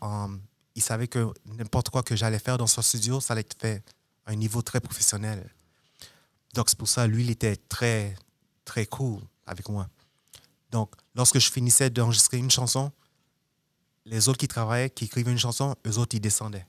um, 0.00 0.40
il 0.74 0.82
savait 0.82 1.08
que 1.08 1.32
n'importe 1.46 1.90
quoi 1.90 2.02
que 2.02 2.14
j'allais 2.16 2.38
faire 2.38 2.58
dans 2.58 2.66
son 2.66 2.82
studio, 2.82 3.20
ça 3.20 3.32
allait 3.32 3.40
être 3.40 3.60
fait 3.60 3.82
à 4.24 4.32
un 4.32 4.36
niveau 4.36 4.62
très 4.62 4.80
professionnel. 4.80 5.50
Donc, 6.54 6.68
c'est 6.68 6.78
pour 6.78 6.88
ça, 6.88 7.06
lui, 7.06 7.24
il 7.24 7.30
était 7.30 7.56
très, 7.56 8.14
très 8.64 8.86
cool 8.86 9.20
avec 9.46 9.68
moi. 9.68 9.88
Donc, 10.70 10.94
lorsque 11.14 11.38
je 11.38 11.50
finissais 11.50 11.90
d'enregistrer 11.90 12.38
une 12.38 12.50
chanson, 12.50 12.92
les 14.04 14.28
autres 14.28 14.38
qui 14.38 14.48
travaillaient, 14.48 14.90
qui 14.90 15.04
écrivaient 15.04 15.32
une 15.32 15.38
chanson, 15.38 15.74
eux 15.86 15.98
autres, 15.98 16.16
ils 16.16 16.20
descendaient. 16.20 16.66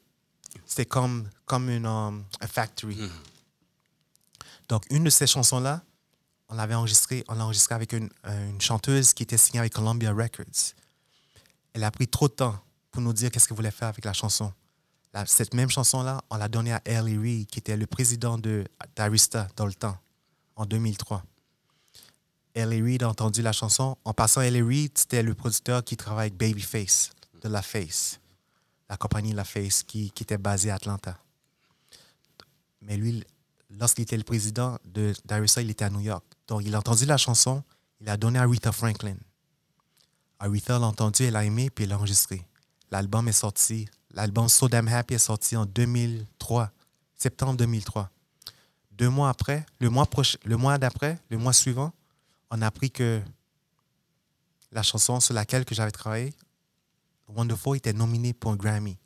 C'était 0.66 0.86
comme, 0.86 1.30
comme 1.46 1.70
une 1.70 1.86
um, 1.86 2.24
factory. 2.48 2.96
Mm. 2.96 3.10
Donc, 4.70 4.86
une 4.90 5.04
de 5.04 5.10
ces 5.10 5.28
chansons-là, 5.28 5.84
on 6.52 6.56
l'avait 6.56 6.76
enregistré, 6.76 7.24
l'a 7.30 7.46
enregistré 7.46 7.74
avec 7.74 7.94
une, 7.94 8.10
chanteuse 8.60 9.14
qui 9.14 9.24
était 9.24 9.38
signée 9.38 9.60
avec 9.60 9.74
Columbia 9.74 10.12
Records. 10.12 10.76
Elle 11.74 11.84
a 11.84 11.92
pris 11.92 12.08
trop 12.08 12.28
de 12.28 12.34
temps 12.34 12.60
pour 12.92 13.02
nous 13.02 13.14
dire 13.14 13.32
qu'est-ce 13.32 13.48
qu'elle 13.48 13.56
voulait 13.56 13.72
faire 13.72 13.88
avec 13.88 14.04
la 14.04 14.14
chanson. 14.14 14.52
cette 15.26 15.54
même 15.54 15.70
chanson-là, 15.70 16.22
on 16.30 16.36
l'a 16.36 16.50
donnée 16.50 16.74
à 16.74 16.82
Ellie 16.84 17.18
Reid, 17.18 17.48
qui 17.48 17.60
était 17.60 17.78
le 17.78 17.88
président 17.88 18.38
de 18.38 18.66
d'Arista 18.96 19.48
dans 19.56 19.66
le 19.66 19.74
temps, 19.74 19.98
en 20.58 20.66
2003. 20.66 21.24
Ellie 22.54 22.82
Reid 22.82 23.04
a 23.04 23.10
entendu 23.10 23.42
la 23.42 23.54
chanson. 23.54 23.98
En 24.04 24.14
passant, 24.14 24.42
Ellie 24.42 24.62
Reid, 24.62 24.98
c'était 24.98 25.24
le 25.24 25.34
producteur 25.34 25.86
qui 25.86 25.96
travaille 25.96 26.28
avec 26.28 26.36
Babyface, 26.36 27.12
de 27.42 27.48
La 27.48 27.62
Face, 27.62 28.20
la 28.90 28.98
compagnie 28.98 29.32
La 29.32 29.46
Face, 29.46 29.84
qui, 29.84 30.12
qui 30.12 30.24
était 30.24 30.38
basée 30.38 30.70
à 30.70 30.76
Atlanta. 30.76 31.18
Mais 32.82 32.98
lui, 32.98 33.24
lorsqu'il 33.80 34.04
était 34.04 34.18
le 34.18 34.24
président 34.24 34.78
de 34.86 35.14
d'Arista, 35.26 35.62
il 35.62 35.70
était 35.70 35.86
à 35.86 35.90
New 35.90 36.02
York. 36.02 36.24
Donc, 36.48 36.62
il 36.66 36.74
a 36.76 36.80
entendu 36.80 37.06
la 37.06 37.18
chanson, 37.18 37.64
il 38.00 38.10
a 38.10 38.18
donné 38.18 38.40
à 38.40 38.44
Aretha 38.44 38.72
Franklin. 38.72 39.16
Aretha 40.40 40.80
l'a 40.80 40.88
entendu, 40.88 41.24
elle 41.24 41.36
a 41.36 41.46
aimé, 41.46 41.70
puis 41.70 41.84
elle 41.84 41.92
l'a 41.92 41.98
enregistré. 41.98 42.46
L'album 42.90 43.28
est 43.28 43.34
sorti. 43.34 43.88
L'album 44.14 44.50
So 44.50 44.68
Damn 44.68 44.88
Happy 44.88 45.14
est 45.14 45.20
sorti 45.20 45.56
en 45.56 45.66
2003, 45.66 46.72
septembre 47.16 47.56
2003. 47.56 48.10
Deux 48.92 49.10
mois 49.10 49.30
après, 49.30 49.66
le 49.80 49.90
mois, 49.90 50.08
mois 50.46 50.78
d'après, 50.78 51.20
le 51.30 51.38
mois 51.38 51.54
suivant, 51.54 51.94
on 52.50 52.62
a 52.62 52.68
appris 52.68 52.92
que 52.92 53.22
la 54.72 54.84
chanson 54.84 55.20
sur 55.20 55.34
laquelle 55.34 55.66
que 55.66 55.74
j'avais 55.74 55.92
travaillé, 55.92 56.34
Wonderful, 57.28 57.78
était 57.78 57.94
nominée 57.94 58.34
pour 58.34 58.52
un 58.52 58.56
Grammy. 58.58 58.98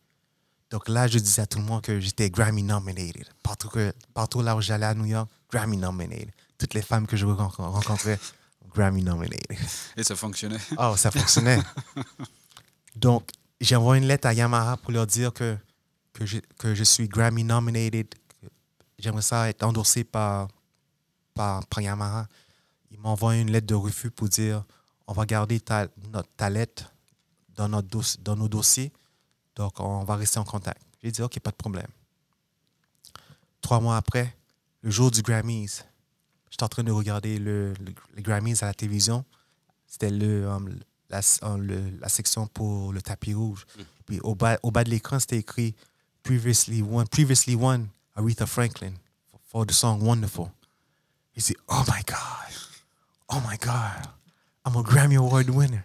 Donc 0.76 0.90
là, 0.90 1.08
je 1.08 1.20
disais 1.20 1.42
à 1.42 1.46
tout 1.48 1.60
le 1.60 1.64
monde 1.64 1.82
que 1.82 2.02
j'étais 2.02 2.30
Grammy 2.30 2.62
nominated. 2.62 3.26
Partout, 3.42 3.70
que, 3.70 3.94
partout 4.14 4.42
là 4.42 4.58
où 4.58 4.62
j'allais 4.62 4.88
à 4.88 4.94
New 4.94 5.06
York, 5.06 5.30
Grammy 5.50 5.78
nominated 5.78 6.34
toutes 6.58 6.74
les 6.74 6.82
femmes 6.82 7.08
que 7.08 7.16
je 7.16 7.26
rencontrais, 7.26 8.20
Grammy 8.74 9.02
nominated. 9.02 9.58
Et 9.96 10.04
ça 10.04 10.18
fonctionnait. 10.18 10.60
Oh, 10.78 10.98
ça 10.98 11.12
fonctionnait. 11.12 11.62
Donc, 12.98 13.30
j'ai 13.62 13.78
envoyé 13.78 14.02
une 14.02 14.08
lettre 14.10 14.28
à 14.28 14.34
Yamaha 14.34 14.76
pour 14.76 14.92
leur 14.92 15.08
dire 15.08 15.32
que, 15.32 15.56
que, 16.12 16.26
je, 16.26 16.40
que 16.58 16.76
je 16.76 16.84
suis 16.84 17.08
Grammy 17.08 17.46
nominated. 17.46 18.14
J'aimerais 19.00 19.22
ça 19.22 19.48
être 19.48 19.64
endorsé 19.64 20.04
par, 20.04 20.50
par, 21.34 21.64
Yamaha. 21.78 22.28
Ils 22.92 23.00
m'ont 23.00 23.12
envoyé 23.12 23.40
une 23.40 23.50
lettre 23.50 23.68
de 23.68 23.76
refus 23.76 24.12
pour 24.12 24.28
dire 24.28 24.66
on 25.08 25.14
va 25.14 25.26
garder 25.26 25.62
ta, 25.62 25.88
notre, 26.12 26.28
ta 26.36 26.50
lettre 26.50 26.92
dans, 27.56 27.70
notre 27.70 28.20
dans 28.20 28.36
nos 28.36 28.50
dossiers. 28.50 28.92
Donc, 29.56 29.80
on 29.80 30.04
va 30.04 30.16
rester 30.16 30.40
en 30.40 30.44
contact. 30.44 30.82
J'ai 31.04 31.12
dit 31.12 31.22
OK, 31.22 31.40
pas 31.40 31.52
de 31.52 31.56
problème. 31.56 31.88
Trois 33.62 33.80
mois 33.80 33.98
après, 33.98 34.36
le 34.82 34.92
jour 34.92 35.12
du 35.12 35.22
Grammys, 35.22 35.84
j'étais 36.50 36.64
en 36.64 36.68
train 36.70 36.84
de 36.84 36.92
regarder 36.92 37.40
le, 37.40 37.74
le- 37.80 37.94
les 38.16 38.22
Grammys 38.22 38.62
à 38.62 38.68
la 38.68 38.74
télévision. 38.74 39.26
C'était 39.88 40.10
le, 40.12 40.48
um, 40.48 40.78
la, 41.10 41.22
um, 41.42 41.62
le- 41.62 41.90
la 42.00 42.10
section 42.10 42.48
pour 42.48 42.94
le 42.94 43.02
tapis 43.02 43.34
rouge. 43.34 43.66
Puis 44.06 44.20
au 44.22 44.36
bas, 44.36 44.58
au 44.62 44.72
bas 44.72 44.84
de 44.84 44.90
l'écran, 44.90 45.20
c'était 45.20 45.38
écrit 45.38 45.74
Previously 46.24 46.82
won, 46.82 47.06
previously 47.06 47.56
won 47.56 47.88
Aretha 48.16 48.46
Franklin 48.46 48.94
for, 49.32 49.40
for 49.48 49.66
the 49.66 49.72
song 49.72 50.02
Wonderful. 50.02 50.48
Il 51.36 51.44
dit, 51.44 51.56
Oh 51.68 51.84
my 51.88 52.02
God, 52.08 52.70
oh 53.30 53.40
my 53.50 53.58
God, 53.58 54.08
I'm 54.66 54.76
a 54.78 54.82
Grammy 54.84 55.16
Award 55.18 55.50
winner. 55.50 55.84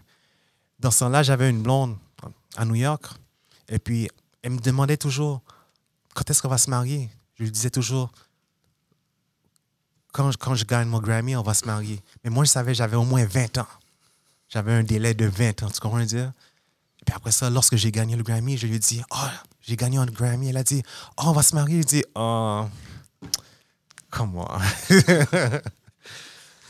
Dans 0.78 0.90
ce 0.90 1.00
temps-là, 1.00 1.22
j'avais 1.22 1.50
une 1.50 1.62
blonde 1.62 1.96
à 2.56 2.64
New 2.64 2.74
York. 2.76 3.04
Et 3.70 3.78
puis, 3.78 4.10
elle 4.42 4.52
me 4.52 4.58
demandait 4.58 4.96
toujours 4.96 5.40
quand 6.14 6.28
est-ce 6.28 6.42
qu'on 6.42 6.48
va 6.48 6.58
se 6.58 6.68
marier? 6.68 7.08
Je 7.36 7.44
lui 7.44 7.50
disais 7.50 7.70
toujours 7.70 8.12
quand, 10.12 10.36
quand 10.36 10.54
je 10.56 10.64
gagne 10.64 10.88
mon 10.88 10.98
Grammy, 10.98 11.36
on 11.36 11.42
va 11.42 11.54
se 11.54 11.64
marier. 11.64 12.02
Mais 12.24 12.30
moi, 12.30 12.44
je 12.44 12.50
savais 12.50 12.74
j'avais 12.74 12.96
au 12.96 13.04
moins 13.04 13.24
20 13.24 13.58
ans. 13.58 13.68
J'avais 14.48 14.72
un 14.72 14.82
délai 14.82 15.14
de 15.14 15.26
20 15.26 15.62
ans, 15.62 15.70
tu 15.70 15.80
comprends 15.80 16.00
dire? 16.00 16.32
Et 17.00 17.04
puis 17.06 17.14
après 17.14 17.30
ça, 17.30 17.48
lorsque 17.48 17.76
j'ai 17.76 17.92
gagné 17.92 18.16
le 18.16 18.24
Grammy, 18.24 18.58
je 18.58 18.66
lui 18.66 18.74
ai 18.76 18.78
dit 18.78 19.00
Oh, 19.10 19.28
j'ai 19.60 19.76
gagné 19.76 19.98
un 19.98 20.06
Grammy. 20.06 20.48
Elle 20.48 20.56
a 20.56 20.64
dit 20.64 20.82
Oh, 21.16 21.22
on 21.26 21.32
va 21.32 21.42
se 21.42 21.54
marier. 21.54 21.82
Je 21.82 21.86
dit 21.86 22.04
Oh, 22.14 22.64
comment 24.10 24.48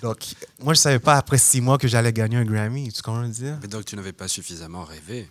Donc, 0.02 0.34
moi, 0.62 0.74
je 0.74 0.78
savais 0.78 0.98
pas 0.98 1.16
après 1.16 1.36
six 1.38 1.60
mois 1.60 1.78
que 1.78 1.88
j'allais 1.88 2.12
gagner 2.12 2.36
un 2.36 2.44
Grammy. 2.44 2.92
Tu 2.92 3.02
comprends 3.02 3.26
dire? 3.26 3.58
Mais 3.62 3.68
donc 3.68 3.86
tu 3.86 3.96
n'avais 3.96 4.12
pas 4.12 4.28
suffisamment 4.28 4.84
rêvé. 4.84 5.28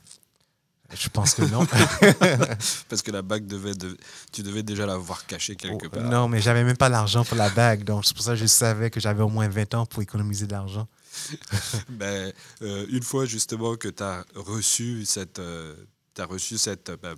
Je 0.93 1.09
pense 1.09 1.33
que 1.35 1.43
non. 1.43 1.65
Parce 2.89 3.01
que 3.03 3.11
la 3.11 3.21
bague 3.21 3.45
devait. 3.45 3.75
de- 3.75 3.95
Tu 4.31 4.41
devais 4.43 4.63
déjà 4.63 4.85
l'avoir 4.85 5.25
cachée 5.27 5.55
quelque 5.55 5.87
part. 5.87 6.03
non, 6.03 6.27
mais 6.27 6.41
j'avais 6.41 6.63
même 6.63 6.77
pas 6.77 6.89
l'argent 6.89 7.23
pour 7.23 7.37
la 7.37 7.49
bague. 7.49 7.83
Donc, 7.83 8.05
c'est 8.05 8.13
pour 8.15 8.23
ça 8.23 8.31
que 8.31 8.37
je 8.37 8.45
savais 8.47 8.89
que 8.89 8.99
j'avais 8.99 9.21
au 9.21 9.29
moins 9.29 9.47
20 9.47 9.73
ans 9.75 9.85
pour 9.85 10.01
économiser 10.01 10.47
de 10.47 10.51
l'argent. 10.53 10.87
Ben, 11.89 12.31
euh, 12.61 12.85
une 12.89 13.03
fois 13.03 13.25
justement 13.25 13.75
que 13.75 13.87
tu 13.87 14.03
as 14.03 14.23
reçu 14.35 15.05
cette. 15.05 15.39
euh, 15.39 15.75
t'as 16.13 16.25
reçu 16.25 16.57
cette. 16.57 16.91
ben, 17.01 17.15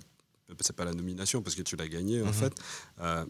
c'est 0.60 0.76
pas 0.76 0.84
la 0.84 0.92
nomination 0.92 1.40
parce 1.42 1.54
que 1.56 1.62
tu 1.62 1.76
l'as 1.76 1.88
gagné 1.88 2.20
en 2.22 2.26
Mhm. 2.26 2.32
fait. 2.32 2.52
euh, 3.00 3.24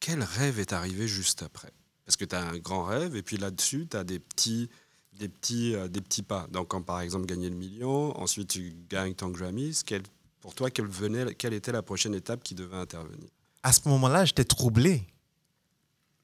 quel 0.00 0.22
rêve 0.22 0.58
est 0.58 0.72
arrivé 0.72 1.06
juste 1.06 1.42
après? 1.42 1.70
Parce 2.04 2.16
que 2.16 2.24
tu 2.24 2.34
as 2.34 2.42
un 2.42 2.58
grand 2.58 2.84
rêve 2.84 3.14
et 3.14 3.22
puis 3.22 3.36
là-dessus, 3.36 3.86
tu 3.90 3.96
as 3.96 4.04
des 4.04 4.18
petits, 4.18 4.68
des, 5.12 5.28
petits, 5.28 5.74
euh, 5.74 5.88
des 5.88 6.00
petits 6.00 6.22
pas. 6.22 6.46
Donc, 6.50 6.68
quand 6.68 6.82
par 6.82 7.00
exemple 7.00 7.26
gagner 7.26 7.48
le 7.50 7.56
million, 7.56 8.18
ensuite 8.20 8.48
tu 8.48 8.74
gagnes 8.88 9.14
ton 9.14 9.28
Grammys, 9.28 9.82
quel- 9.84 10.02
pour 10.40 10.54
toi, 10.54 10.70
quelle, 10.70 10.86
venait, 10.86 11.34
quelle 11.34 11.52
était 11.54 11.72
la 11.72 11.82
prochaine 11.82 12.14
étape 12.14 12.42
qui 12.42 12.54
devait 12.54 12.76
intervenir? 12.76 13.28
À 13.62 13.72
ce 13.72 13.88
moment-là, 13.88 14.24
j'étais 14.24 14.44
troublé. 14.44 15.06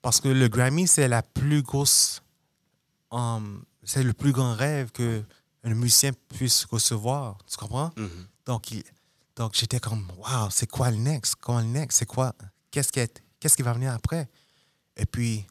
Parce 0.02 0.20
que 0.20 0.28
le 0.28 0.48
Grammy, 0.48 0.86
c'est 0.88 1.08
la 1.08 1.22
plus 1.22 1.62
grosse. 1.62 2.22
um, 3.10 3.64
c'est 3.84 4.02
le 4.02 4.12
plus 4.12 4.32
grand 4.32 4.54
rêve 4.54 4.90
que 4.92 5.22
un 5.64 5.74
musicien 5.74 6.12
puisse 6.28 6.64
recevoir. 6.66 7.38
Tu 7.46 7.56
comprends? 7.56 7.90
Mhm. 7.96 8.26
Donc, 8.46 8.70
il- 8.70 8.84
donc 9.34 9.54
j'étais 9.54 9.80
comme, 9.80 10.06
wow, 10.18 10.50
c'est 10.50 10.66
quoi 10.68 10.90
le 10.90 10.96
next? 10.98 11.36
Comment 11.36 11.60
le 11.60 11.66
next? 11.66 11.98
C'est 11.98 12.06
quoi? 12.06 12.34
Qu'est-ce 12.70 12.92
qui, 12.92 13.00
est- 13.00 13.22
qu'est-ce 13.40 13.56
qui 13.56 13.62
va 13.62 13.72
venir 13.72 13.92
après? 13.92 14.28
Et 14.96 15.06
puis, 15.06 15.46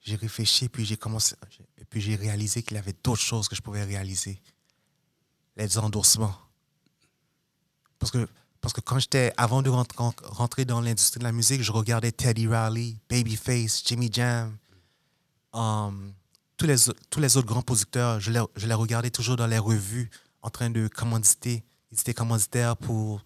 j'ai 0.00 0.16
réfléchi, 0.16 0.68
puis 0.68 0.84
j'ai 0.84 0.96
commencé, 0.96 1.36
et 1.80 1.84
puis 1.84 2.00
j'ai 2.00 2.16
réalisé 2.16 2.62
qu'il 2.62 2.76
y 2.76 2.78
avait 2.78 2.94
d'autres 3.04 3.22
choses 3.22 3.48
que 3.48 3.56
je 3.56 3.62
pouvais 3.62 3.84
réaliser. 3.84 4.40
Les 5.56 5.78
endorsements. 5.78 6.34
Parce 7.98 8.12
que, 8.12 8.28
parce 8.60 8.72
que 8.72 8.80
quand 8.80 8.98
j'étais, 8.98 9.32
avant 9.36 9.62
de 9.62 9.70
rentrer, 9.70 10.64
dans 10.64 10.80
l'industrie 10.80 11.18
de 11.18 11.24
la 11.24 11.32
musique, 11.32 11.62
je 11.62 11.72
regardais 11.72 12.12
Teddy 12.12 12.46
Riley, 12.46 12.96
Babyface, 13.08 13.82
Jimmy 13.84 14.08
Jam, 14.12 14.56
um, 15.52 16.12
tous, 16.56 16.66
les, 16.66 16.76
tous 17.10 17.20
les 17.20 17.36
autres 17.36 17.48
grands 17.48 17.62
producteurs. 17.62 18.20
Je 18.20 18.30
les, 18.30 18.42
je 18.56 18.66
les 18.66 18.74
regardais 18.74 19.10
toujours 19.10 19.36
dans 19.36 19.46
les 19.46 19.58
revues 19.58 20.10
en 20.42 20.50
train 20.50 20.70
de 20.70 20.88
commanditer. 20.88 21.64
Ils 21.90 22.00
étaient 22.00 22.14
commanditaires 22.14 22.76
pour 22.76 23.22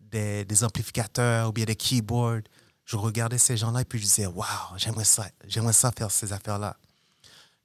des, 0.00 0.44
des 0.44 0.64
amplificateurs 0.64 1.48
ou 1.48 1.52
bien 1.52 1.64
des 1.64 1.76
keyboards. 1.76 2.42
Je 2.84 2.96
regardais 2.96 3.38
ces 3.38 3.56
gens-là 3.56 3.80
et 3.80 3.84
puis 3.84 3.98
je 3.98 4.04
disais, 4.04 4.26
waouh, 4.26 4.46
j'aimerais 4.76 5.04
ça, 5.04 5.26
j'aimerais 5.46 5.72
ça 5.72 5.90
faire 5.90 6.10
ces 6.10 6.32
affaires-là. 6.32 6.76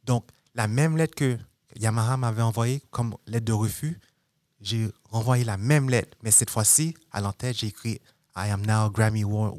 Donc, 0.03 0.27
la 0.55 0.67
même 0.67 0.97
lettre 0.97 1.15
que 1.15 1.37
Yamaha 1.75 2.17
m'avait 2.17 2.41
envoyée 2.41 2.81
comme 2.91 3.15
lettre 3.27 3.45
de 3.45 3.53
refus, 3.53 3.99
j'ai 4.61 4.91
renvoyé 5.09 5.43
la 5.43 5.57
même 5.57 5.89
lettre, 5.89 6.17
mais 6.21 6.31
cette 6.31 6.49
fois-ci, 6.49 6.95
à 7.11 7.21
l'entête, 7.21 7.57
j'ai 7.57 7.67
écrit 7.67 8.01
I 8.35 8.49
am 8.49 8.65
now 8.65 8.89
Grammy 8.89 9.23
Award, 9.23 9.55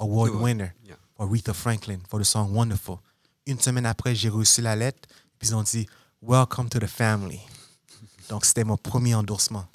winner 0.00 0.72
Yeah. 0.84 0.96
for 1.16 1.26
Aretha 1.26 1.52
Franklin 1.54 1.98
for 2.08 2.20
the 2.20 2.24
song 2.24 2.52
Wonderful. 2.54 2.98
Une 3.46 3.58
semaine 3.58 3.86
après, 3.86 4.14
j'ai 4.14 4.28
reçu 4.28 4.60
la 4.62 4.76
lettre, 4.76 5.08
puis 5.38 5.48
ils 5.48 5.54
ont 5.54 5.62
dit 5.62 5.86
Welcome 6.22 6.68
to 6.68 6.78
the 6.78 6.86
family. 6.86 7.40
Donc, 8.28 8.44
c'était 8.44 8.64
mon 8.64 8.76
premier 8.76 9.14
endorsement. 9.14 9.66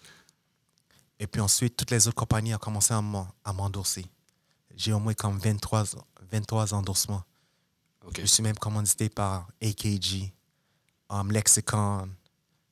Et 1.20 1.28
puis 1.28 1.42
ensuite, 1.42 1.76
toutes 1.78 1.92
les 1.92 2.08
autres 2.08 2.16
compagnies 2.16 2.54
ont 2.54 2.60
commencé 2.60 2.94
à 2.94 3.02
m'en- 3.02 3.28
à 3.44 3.52
m'endorser. 3.54 4.06
J'ai 4.76 4.94
au 4.94 5.00
moins 5.00 5.14
comme 5.14 5.38
23, 5.40 5.84
23 6.32 6.74
endorsements. 6.74 7.24
Je 8.18 8.26
suis 8.26 8.44
même 8.44 8.58
commandité 8.58 9.10
par 9.10 9.48
AKG, 9.62 10.32
um, 11.10 11.32
Lexicon, 11.32 12.10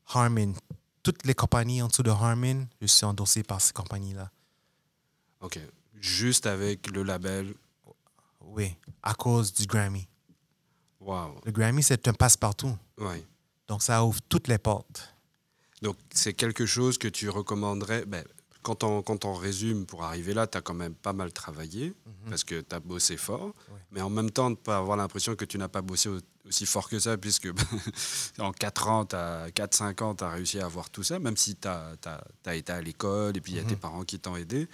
Harman. 0.08 0.54
Toutes 1.04 1.26
les 1.26 1.34
compagnies 1.34 1.82
en 1.82 1.88
dessous 1.88 2.04
de 2.04 2.12
Harman, 2.12 2.68
je 2.80 2.88
suis 2.88 3.06
endorsé 3.06 3.44
par 3.44 3.60
ces 3.60 3.74
compagnies-là. 3.74 4.30
Ok. 5.40 5.60
Juste 5.96 6.46
avec 6.46 6.88
le 6.92 7.04
label. 7.04 7.54
Oui, 8.42 8.76
à 9.02 9.14
cause 9.14 9.54
du 9.54 9.66
Grammy. 9.66 10.08
Waouh. 11.00 11.40
Le 11.46 11.52
Grammy, 11.52 11.82
c'est 11.82 12.08
un 12.08 12.14
passe-partout. 12.14 12.78
Ouais. 12.98 13.26
Donc, 13.68 13.82
ça 13.82 14.04
ouvre 14.04 14.20
toutes 14.30 14.48
les 14.48 14.58
portes. 14.58 15.16
Donc, 15.82 15.98
c'est 16.14 16.34
quelque 16.34 16.66
chose 16.66 16.98
que 16.98 17.08
tu 17.08 17.30
recommanderais? 17.30 18.06
ben, 18.06 18.24
quand, 18.62 18.84
on, 18.84 19.02
quand 19.02 19.26
on 19.26 19.34
résume, 19.34 19.86
pour 19.86 20.04
arriver 20.04 20.34
là, 20.34 20.48
tu 20.48 20.58
as 20.58 20.62
quand 20.62 20.74
même 20.74 20.94
pas 20.94 21.14
mal 21.14 21.32
travaillé 21.34 21.94
parce 22.30 22.44
que 22.44 22.62
tu 22.62 22.76
as 22.76 22.80
bossé 22.80 23.18
fort. 23.18 23.48
Ouais. 23.70 23.80
Mais 23.92 24.02
en 24.02 24.10
même 24.10 24.32
temps, 24.32 24.50
de 24.52 24.56
pas 24.56 24.78
avoir 24.78 24.98
l'impression 24.98 25.36
que 25.36 25.46
tu 25.46 25.58
n'as 25.58 25.68
pas 25.68 25.82
bossé 25.82 26.10
au- 26.10 26.20
aussi 26.48 26.66
fort 26.66 26.88
que 26.90 27.00
ça, 27.00 27.18
puisque 27.18 27.50
en 28.40 28.52
4 28.52 28.88
ans, 28.88 29.04
4-5 29.06 30.04
ans, 30.04 30.16
tu 30.16 30.24
as 30.24 30.30
réussi 30.30 30.60
à 30.60 30.66
avoir 30.66 30.90
tout 30.90 31.04
ça, 31.04 31.20
même 31.20 31.38
si 31.38 31.56
tu 31.56 31.68
as, 31.68 31.96
été 32.54 32.72
à 32.72 32.82
l'école 32.82 33.36
et 33.38 33.42
puis 33.42 33.54
il 33.54 33.56
y 33.58 33.60
a 33.60 33.64
tes 33.64 33.76
parents 33.76 34.04
qui 34.04 34.20
t'ont 34.20 34.36
aidé. 34.36 34.68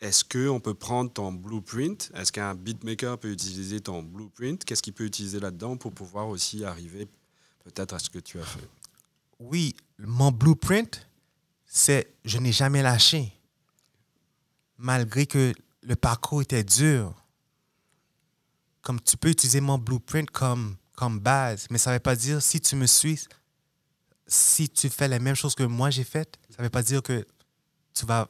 Est-ce 0.00 0.24
qu'on 0.24 0.58
peut 0.58 0.74
prendre 0.74 1.12
ton 1.12 1.32
blueprint? 1.32 2.10
Est-ce 2.14 2.32
qu'un 2.32 2.54
beatmaker 2.56 3.18
peut 3.18 3.30
utiliser 3.30 3.80
ton 3.80 4.02
blueprint? 4.02 4.64
Qu'est-ce 4.64 4.82
qu'il 4.82 4.92
peut 4.94 5.04
utiliser 5.04 5.38
là-dedans 5.38 5.76
pour 5.76 5.92
pouvoir 5.92 6.28
aussi 6.28 6.64
arriver 6.64 7.06
peut-être 7.64 7.94
à 7.94 7.98
ce 8.00 8.10
que 8.10 8.18
tu 8.18 8.40
as 8.40 8.44
fait? 8.44 8.68
Oui, 9.38 9.76
mon 9.98 10.32
blueprint, 10.32 11.06
c'est 11.74 12.14
je 12.26 12.36
n'ai 12.36 12.52
jamais 12.52 12.82
lâché. 12.82 13.32
Malgré 14.76 15.26
que 15.26 15.54
le 15.80 15.96
parcours 15.96 16.42
était 16.42 16.62
dur. 16.62 17.14
Comme 18.82 19.00
tu 19.00 19.16
peux 19.16 19.30
utiliser 19.30 19.60
mon 19.60 19.78
blueprint 19.78 20.30
comme, 20.30 20.76
comme 20.96 21.18
base, 21.18 21.66
mais 21.70 21.78
ça 21.78 21.90
ne 21.90 21.96
veut 21.96 22.00
pas 22.00 22.14
dire 22.14 22.42
si 22.42 22.60
tu 22.60 22.76
me 22.76 22.86
suis, 22.86 23.26
si 24.26 24.68
tu 24.68 24.90
fais 24.90 25.08
la 25.08 25.18
même 25.18 25.34
chose 25.34 25.54
que 25.54 25.62
moi 25.62 25.88
j'ai 25.88 26.04
faite, 26.04 26.38
ça 26.50 26.56
ne 26.58 26.64
veut 26.64 26.70
pas 26.70 26.82
dire 26.82 27.02
que 27.02 27.26
tu 27.94 28.04
vas, 28.04 28.28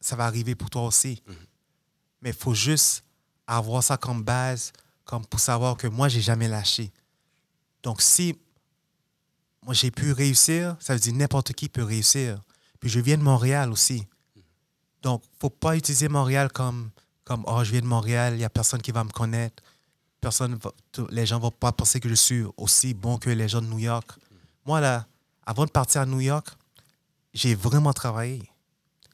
ça 0.00 0.14
va 0.14 0.26
arriver 0.26 0.54
pour 0.54 0.70
toi 0.70 0.84
aussi. 0.86 1.22
Mais 2.20 2.30
il 2.30 2.36
faut 2.36 2.54
juste 2.54 3.02
avoir 3.46 3.82
ça 3.82 3.96
comme 3.96 4.22
base, 4.22 4.72
comme 5.04 5.26
pour 5.26 5.40
savoir 5.40 5.76
que 5.76 5.86
moi, 5.86 6.08
j'ai 6.08 6.20
jamais 6.20 6.48
lâché. 6.48 6.92
Donc, 7.82 8.00
si 8.02 8.38
moi, 9.62 9.74
j'ai 9.74 9.90
pu 9.90 10.12
réussir, 10.12 10.76
ça 10.78 10.92
veut 10.92 11.00
dire 11.00 11.14
n'importe 11.14 11.52
qui 11.52 11.68
peut 11.68 11.82
réussir. 11.82 12.42
Puis 12.80 12.90
je 12.90 13.00
viens 13.00 13.16
de 13.18 13.22
Montréal 13.22 13.70
aussi. 13.70 14.06
Donc, 15.02 15.22
il 15.24 15.34
ne 15.34 15.40
faut 15.40 15.50
pas 15.50 15.76
utiliser 15.76 16.08
Montréal 16.08 16.50
comme, 16.52 16.90
comme 17.24 17.44
oh, 17.46 17.62
je 17.64 17.70
viens 17.72 17.80
de 17.80 17.86
Montréal, 17.86 18.34
il 18.34 18.38
n'y 18.38 18.44
a 18.44 18.50
personne 18.50 18.82
qui 18.82 18.90
va 18.92 19.04
me 19.04 19.10
connaître. 19.10 19.62
Personne 20.20 20.58
les 21.10 21.26
gens 21.26 21.36
ne 21.36 21.42
vont 21.42 21.50
pas 21.50 21.72
penser 21.72 22.00
que 22.00 22.08
je 22.08 22.14
suis 22.14 22.44
aussi 22.56 22.94
bon 22.94 23.18
que 23.18 23.30
les 23.30 23.48
gens 23.48 23.60
de 23.60 23.66
New 23.66 23.78
York. 23.78 24.10
Moi, 24.64 24.80
là, 24.80 25.06
avant 25.44 25.64
de 25.64 25.70
partir 25.70 26.00
à 26.00 26.06
New 26.06 26.20
York, 26.20 26.48
j'ai 27.32 27.54
vraiment 27.54 27.92
travaillé. 27.92 28.42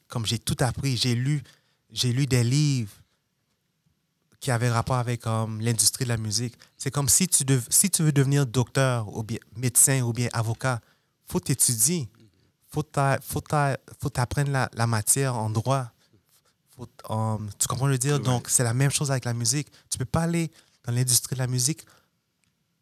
Comme 0.07 0.25
j'ai 0.25 0.39
tout 0.39 0.57
appris, 0.59 0.97
j'ai 0.97 1.13
lu, 1.13 1.43
lu 2.03 2.25
des 2.25 2.43
livres 2.43 2.93
qui 4.39 4.51
avaient 4.51 4.69
rapport 4.71 4.97
avec 4.97 5.25
l'industrie 5.25 6.05
de 6.05 6.09
la 6.09 6.17
musique. 6.17 6.55
C'est 6.77 6.91
comme 6.91 7.09
si 7.09 7.27
tu, 7.27 7.45
dev- 7.45 7.67
si 7.69 7.89
tu 7.89 8.03
veux 8.03 8.11
devenir 8.11 8.45
docteur 8.45 9.15
ou 9.15 9.23
bien 9.23 9.39
médecin 9.55 10.01
ou 10.01 10.11
bien 10.13 10.29
avocat, 10.33 10.81
faut 11.27 11.39
t'étudier. 11.39 12.09
Faut 12.73 12.83
t'a- 12.83 13.19
faut 13.21 13.41
t'a- 13.41 13.77
faut 14.01 14.09
t'apprendre 14.09 14.49
la, 14.51 14.69
la 14.73 14.87
matière 14.87 15.35
en 15.35 15.49
droit. 15.49 15.91
Faut, 16.75 16.87
um, 17.09 17.49
tu 17.59 17.67
comprends 17.67 17.85
le 17.87 17.97
dire? 17.99 18.13
Ouais. 18.15 18.19
Donc, 18.23 18.49
c'est 18.49 18.63
la 18.63 18.73
même 18.73 18.89
chose 18.89 19.11
avec 19.11 19.25
la 19.25 19.33
musique. 19.33 19.67
Tu 19.89 19.97
peux 19.99 20.05
pas 20.05 20.23
aller 20.23 20.51
dans 20.85 20.91
l'industrie 20.93 21.35
de 21.35 21.39
la 21.39 21.47
musique 21.47 21.85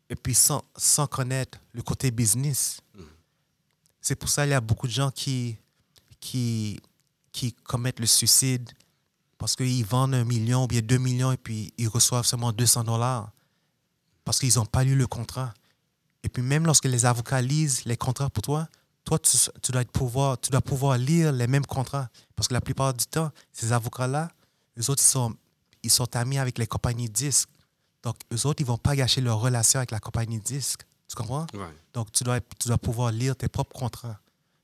et 0.09 0.15
puis 0.15 0.33
sans, 0.33 0.63
sans 0.77 1.07
connaître 1.07 1.57
le 1.73 1.81
côté 1.81 2.09
business. 2.11 2.79
C'est 3.99 4.15
pour 4.15 4.29
ça 4.29 4.43
qu'il 4.43 4.51
y 4.51 4.53
a 4.55 4.61
beaucoup 4.61 4.87
de 4.87 4.91
gens 4.93 5.11
qui, 5.11 5.57
qui, 6.19 6.79
qui 7.31 7.53
commettent 7.53 7.99
le 7.99 8.07
suicide 8.07 8.69
parce 9.37 9.55
qu'ils 9.55 9.85
vendent 9.85 10.13
un 10.15 10.23
million 10.23 10.63
ou 10.63 10.67
bien 10.67 10.81
deux 10.81 10.97
millions 10.97 11.31
et 11.31 11.37
puis 11.37 11.73
ils 11.77 11.87
reçoivent 11.87 12.25
seulement 12.25 12.51
200 12.53 12.85
dollars 12.85 13.29
parce 14.23 14.39
qu'ils 14.39 14.55
n'ont 14.55 14.65
pas 14.65 14.83
lu 14.83 14.95
le 14.95 15.05
contrat. 15.07 15.53
Et 16.23 16.29
puis 16.29 16.41
même 16.43 16.65
lorsque 16.65 16.85
les 16.85 17.05
avocats 17.05 17.41
lisent 17.41 17.83
les 17.85 17.97
contrats 17.97 18.29
pour 18.29 18.41
toi, 18.41 18.67
toi, 19.03 19.19
tu, 19.19 19.71
dois, 19.71 19.83
pouvoir, 19.85 20.39
tu 20.39 20.51
dois 20.51 20.61
pouvoir 20.61 20.97
lire 20.97 21.31
les 21.31 21.47
mêmes 21.47 21.65
contrats. 21.65 22.09
Parce 22.35 22.47
que 22.47 22.53
la 22.53 22.61
plupart 22.61 22.93
du 22.93 23.05
temps, 23.05 23.31
ces 23.51 23.73
avocats-là, 23.73 24.29
eux 24.77 24.89
autres, 24.89 25.01
ils 25.01 25.11
sont, 25.11 25.35
ils 25.83 25.89
sont 25.89 26.15
amis 26.15 26.37
avec 26.37 26.57
les 26.57 26.67
compagnies 26.67 27.09
disques. 27.09 27.49
Donc, 28.03 28.15
eux 28.33 28.47
autres, 28.47 28.61
ils 28.61 28.65
ne 28.65 28.69
vont 28.69 28.77
pas 28.77 28.95
gâcher 28.95 29.21
leur 29.21 29.39
relation 29.39 29.79
avec 29.79 29.91
la 29.91 29.99
compagnie 29.99 30.39
de 30.39 30.43
disques. 30.43 30.85
Tu 31.07 31.15
comprends? 31.15 31.45
Donc, 31.93 32.11
tu 32.11 32.23
dois, 32.23 32.39
tu 32.39 32.67
dois 32.67 32.77
pouvoir 32.77 33.11
lire 33.11 33.35
tes 33.35 33.47
propres 33.47 33.77
contrats. 33.77 34.19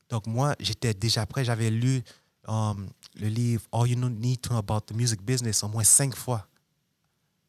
Donc, 0.09 0.25
moi, 0.27 0.55
j'étais 0.59 0.93
déjà 0.93 1.25
prêt. 1.25 1.43
J'avais 1.43 1.69
lu 1.69 2.01
um, 2.47 2.87
le 3.15 3.27
livre 3.27 3.63
All 3.71 3.87
You 3.87 4.09
Need 4.09 4.41
to 4.41 4.49
Know 4.49 4.59
About 4.59 4.81
the 4.81 4.93
Music 4.93 5.21
Business 5.21 5.63
au 5.63 5.67
moins 5.67 5.83
cinq 5.83 6.15
fois 6.15 6.47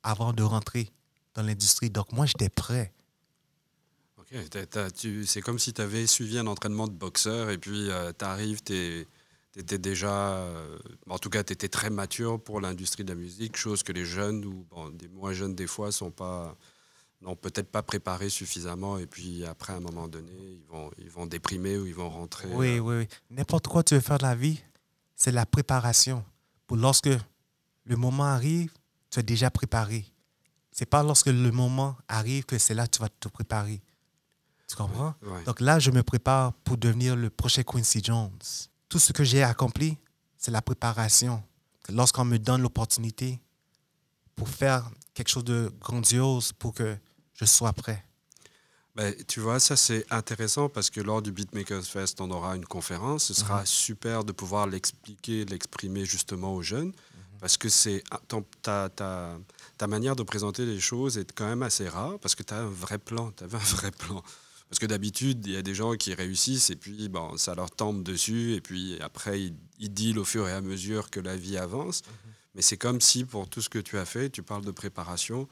avant 0.03 0.33
de 0.33 0.43
rentrer 0.43 0.91
dans 1.35 1.43
l'industrie. 1.43 1.91
Donc, 1.91 2.13
moi, 2.13 2.27
j'étais 2.27 2.49
prêt. 2.49 2.93
C'est 4.31 5.41
comme 5.41 5.59
si 5.59 5.73
tu 5.73 5.81
avais 5.81 6.07
suivi 6.07 6.39
un 6.39 6.47
entraînement 6.47 6.87
de 6.87 6.93
boxeur 6.93 7.51
et 7.51 7.59
puis 7.59 7.91
euh, 7.91 8.13
tu 8.19 8.25
arrives, 8.25 8.63
tu 8.63 9.07
étais 9.57 9.79
déjà, 9.79 10.33
euh, 10.33 10.79
en 11.09 11.19
tout 11.19 11.31
cas, 11.31 11.43
tu 11.43 11.53
étais 11.53 11.69
très 11.69 11.91
mature 11.91 12.41
pour 12.41 12.61
l'industrie 12.61 13.05
de 13.05 13.11
la 13.11 13.19
musique, 13.19 13.57
chose 13.57 13.83
que 13.83 13.93
les 13.93 14.05
jeunes 14.05 14.45
ou 14.45 14.67
des 14.93 15.09
moins 15.09 15.33
jeunes 15.33 15.55
des 15.55 15.67
fois 15.67 15.93
sont 15.93 16.11
pas 16.11 16.57
n'ont 17.21 17.35
peut-être 17.35 17.69
pas 17.69 17.83
préparé 17.83 18.29
suffisamment 18.29 18.97
et 18.97 19.07
puis 19.07 19.45
après 19.45 19.73
à 19.73 19.77
un 19.77 19.81
moment 19.81 20.07
donné 20.07 20.31
ils 20.31 20.65
vont 20.69 20.89
ils 20.99 21.11
vont 21.11 21.27
déprimer 21.27 21.77
ou 21.77 21.85
ils 21.85 21.95
vont 21.95 22.09
rentrer. 22.09 22.47
Oui 22.53 22.77
euh, 22.77 22.79
oui 22.79 22.99
oui 22.99 23.09
n'importe 23.31 23.67
quoi 23.67 23.83
tu 23.83 23.95
veux 23.95 24.01
faire 24.01 24.19
de 24.19 24.23
la 24.23 24.37
vie 24.37 24.61
c'est 25.19 25.33
la 25.33 25.45
préparation. 25.45 26.25
Pour 26.69 26.77
lorsque 26.77 27.11
le 27.85 27.97
moment 27.97 28.25
arrive, 28.25 28.73
tu 29.11 29.19
es 29.19 29.23
déjà 29.25 29.51
préparé. 29.51 30.07
C'est 30.71 30.87
pas 30.87 31.03
lorsque 31.03 31.27
le 31.27 31.51
moment 31.51 31.97
arrive 32.07 32.45
que 32.45 32.57
c'est 32.57 32.75
là 32.75 32.87
que 32.87 32.97
tu 32.97 33.03
vas 33.03 33.09
te 33.09 33.27
préparer. 33.29 33.83
Tu 34.69 34.77
comprends? 34.77 35.15
Donc 35.47 35.61
là, 35.61 35.79
je 35.79 35.91
me 35.91 36.03
prépare 36.03 36.53
pour 36.65 36.77
devenir 36.77 37.17
le 37.17 37.31
prochain 37.31 37.63
Quincy 37.63 38.03
Jones. 38.05 38.31
Tout 38.89 38.99
ce 38.99 39.13
que 39.13 39.25
j'ai 39.25 39.43
accompli, 39.43 39.97
c'est 40.37 40.51
la 40.51 40.63
préparation. 40.63 41.43
Lorsqu'on 41.89 42.27
me 42.27 42.39
donne 42.39 42.63
l'opportunité 42.63 43.41
pour 44.37 44.49
faire 44.49 44.91
quelque 45.15 45.29
chose 45.29 45.45
de 45.45 45.73
grandiose, 45.81 46.53
pour 46.53 46.75
que 46.75 46.97
je 47.33 47.45
sois 47.45 47.73
prêt. 47.73 48.05
Ben, 48.95 49.15
tu 49.27 49.41
vois, 49.41 49.61
ça 49.61 49.77
c'est 49.77 50.05
intéressant 50.11 50.69
parce 50.69 50.91
que 50.91 51.01
lors 51.01 51.23
du 51.23 51.31
Beatmakers 51.31 51.85
Fest, 51.85 52.21
on 52.21 52.31
aura 52.31 52.57
une 52.57 52.67
conférence. 52.67 53.27
Ce 53.27 53.35
sera 53.35 53.61
mhm. 53.61 53.67
super 53.67 54.25
de 54.25 54.33
pouvoir 54.33 54.67
l'expliquer, 54.67 55.45
l'exprimer 55.45 56.05
justement 56.05 56.55
aux 56.55 56.63
jeunes. 56.63 56.89
Mhm. 56.89 56.95
Parce 57.41 57.57
que 57.57 57.69
c'est 57.69 58.03
ta, 58.63 58.89
ta, 58.89 59.39
ta, 59.77 59.87
manière 59.87 60.17
de 60.17 60.25
présenter 60.25 60.67
les 60.67 60.81
choses 60.81 61.17
est 61.17 61.33
quand 61.33 61.47
même 61.47 61.63
assez 61.63 61.89
rare 61.89 62.19
parce 62.19 62.35
que 62.35 62.43
tu 62.43 62.53
as 62.53 62.59
un 62.59 62.69
vrai 62.69 62.99
plan. 62.99 63.31
Tu 63.31 63.45
avais 63.45 63.57
un 63.57 63.61
vrai 63.77 63.93
plan. 63.93 64.23
Parce 64.69 64.79
que 64.79 64.87
d'habitude, 64.87 65.47
il 65.47 65.53
y 65.53 65.57
a 65.57 65.63
des 65.63 65.75
gens 65.75 65.95
qui 65.95 66.13
réussissent 66.15 66.71
et 66.71 66.77
puis 66.77 67.09
bon, 67.09 67.37
ça 67.37 67.55
leur 67.55 67.71
tombe 67.71 68.03
dessus 68.03 68.55
et 68.55 68.61
puis 68.61 68.99
après, 69.01 69.41
ils, 69.41 69.55
ils 69.79 69.93
dealent 69.93 70.19
au 70.19 70.25
fur 70.25 70.47
et 70.49 70.53
à 70.53 70.61
mesure 70.61 71.11
que 71.11 71.21
la 71.21 71.37
vie 71.37 71.57
avance. 71.57 72.03
Mhm. 72.03 72.33
Mais 72.55 72.63
c'est 72.63 72.77
comme 72.77 73.01
si 73.01 73.25
pour 73.25 73.49
tout 73.49 73.63
ce 73.63 73.69
que 73.69 73.79
tu 73.79 73.99
as 73.99 74.05
fait, 74.05 74.31
tu 74.31 74.43
parles 74.43 74.65
de 74.65 74.71
préparation, 74.71 75.49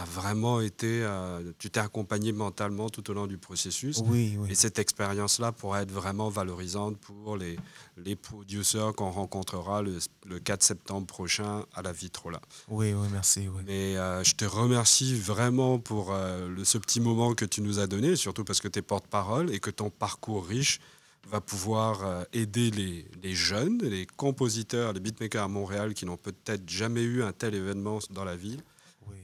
as 0.00 0.04
vraiment 0.04 0.60
été, 0.60 1.02
euh, 1.02 1.52
tu 1.58 1.70
t'es 1.70 1.80
accompagné 1.80 2.32
mentalement 2.32 2.90
tout 2.90 3.08
au 3.10 3.14
long 3.14 3.26
du 3.26 3.38
processus. 3.38 4.02
Oui, 4.04 4.36
oui. 4.38 4.50
Et 4.50 4.54
cette 4.54 4.78
expérience-là 4.78 5.52
pourrait 5.52 5.82
être 5.82 5.92
vraiment 5.92 6.28
valorisante 6.28 6.98
pour 6.98 7.36
les, 7.36 7.56
les 7.96 8.16
producers 8.16 8.92
qu'on 8.96 9.10
rencontrera 9.10 9.82
le, 9.82 9.98
le, 10.26 10.40
4 10.40 10.62
septembre 10.62 11.06
prochain 11.06 11.64
à 11.74 11.82
la 11.82 11.92
Vitrola. 11.92 12.40
Oui, 12.68 12.92
oui, 12.92 13.08
merci. 13.12 13.48
Oui. 13.48 13.62
Et 13.68 13.96
euh, 13.96 14.24
je 14.24 14.34
te 14.34 14.44
remercie 14.44 15.14
vraiment 15.14 15.78
pour 15.78 16.12
euh, 16.12 16.48
le, 16.48 16.64
ce 16.64 16.78
petit 16.78 17.00
moment 17.00 17.34
que 17.34 17.44
tu 17.44 17.62
nous 17.62 17.78
as 17.78 17.86
donné, 17.86 18.16
surtout 18.16 18.44
parce 18.44 18.60
que 18.60 18.68
tu 18.68 18.80
es 18.80 18.82
porte-parole 18.82 19.52
et 19.54 19.60
que 19.60 19.70
ton 19.70 19.90
parcours 19.90 20.44
riche 20.46 20.80
va 21.28 21.40
pouvoir 21.40 22.26
aider 22.34 22.70
les, 22.70 23.06
les, 23.22 23.34
jeunes, 23.34 23.78
les 23.78 24.04
compositeurs, 24.04 24.92
les 24.92 25.00
beatmakers 25.00 25.44
à 25.44 25.48
Montréal 25.48 25.94
qui 25.94 26.04
n'ont 26.04 26.18
peut-être 26.18 26.68
jamais 26.68 27.02
eu 27.02 27.22
un 27.22 27.32
tel 27.32 27.54
événement 27.54 28.00
dans 28.10 28.24
la 28.24 28.36
ville 28.36 28.62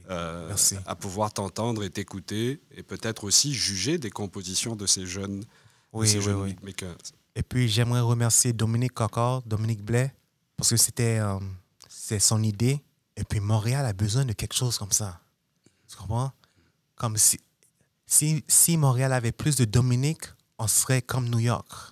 euh, 0.09 0.53
à 0.85 0.95
pouvoir 0.95 1.31
t'entendre 1.33 1.83
et 1.83 1.89
t'écouter 1.89 2.61
et 2.71 2.83
peut-être 2.83 3.23
aussi 3.23 3.53
juger 3.53 3.97
des 3.97 4.09
compositions 4.09 4.75
de 4.75 4.85
ces 4.85 5.05
jeunes, 5.05 5.43
oui, 5.93 6.07
ces 6.07 6.21
jeunes 6.21 6.55
makers. 6.63 6.97
Et 7.35 7.43
puis 7.43 7.69
j'aimerais 7.69 8.01
remercier 8.01 8.51
Dominique 8.51 8.93
Cocor, 8.93 9.41
Dominique 9.43 9.83
Blais, 9.83 10.13
parce 10.57 10.69
que 10.69 10.77
c'était 10.77 11.19
euh, 11.19 11.39
c'est 11.87 12.19
son 12.19 12.43
idée. 12.43 12.83
Et 13.15 13.23
puis 13.23 13.39
Montréal 13.39 13.85
a 13.85 13.93
besoin 13.93 14.25
de 14.25 14.33
quelque 14.33 14.55
chose 14.55 14.77
comme 14.77 14.91
ça. 14.91 15.21
Tu 15.87 15.95
comprends? 15.95 16.31
Comme 16.95 17.17
si, 17.17 17.39
si, 18.05 18.43
si 18.47 18.77
Montréal 18.77 19.13
avait 19.13 19.31
plus 19.31 19.55
de 19.55 19.65
Dominique, 19.65 20.25
on 20.57 20.67
serait 20.67 21.01
comme 21.01 21.29
New 21.29 21.39
York. 21.39 21.90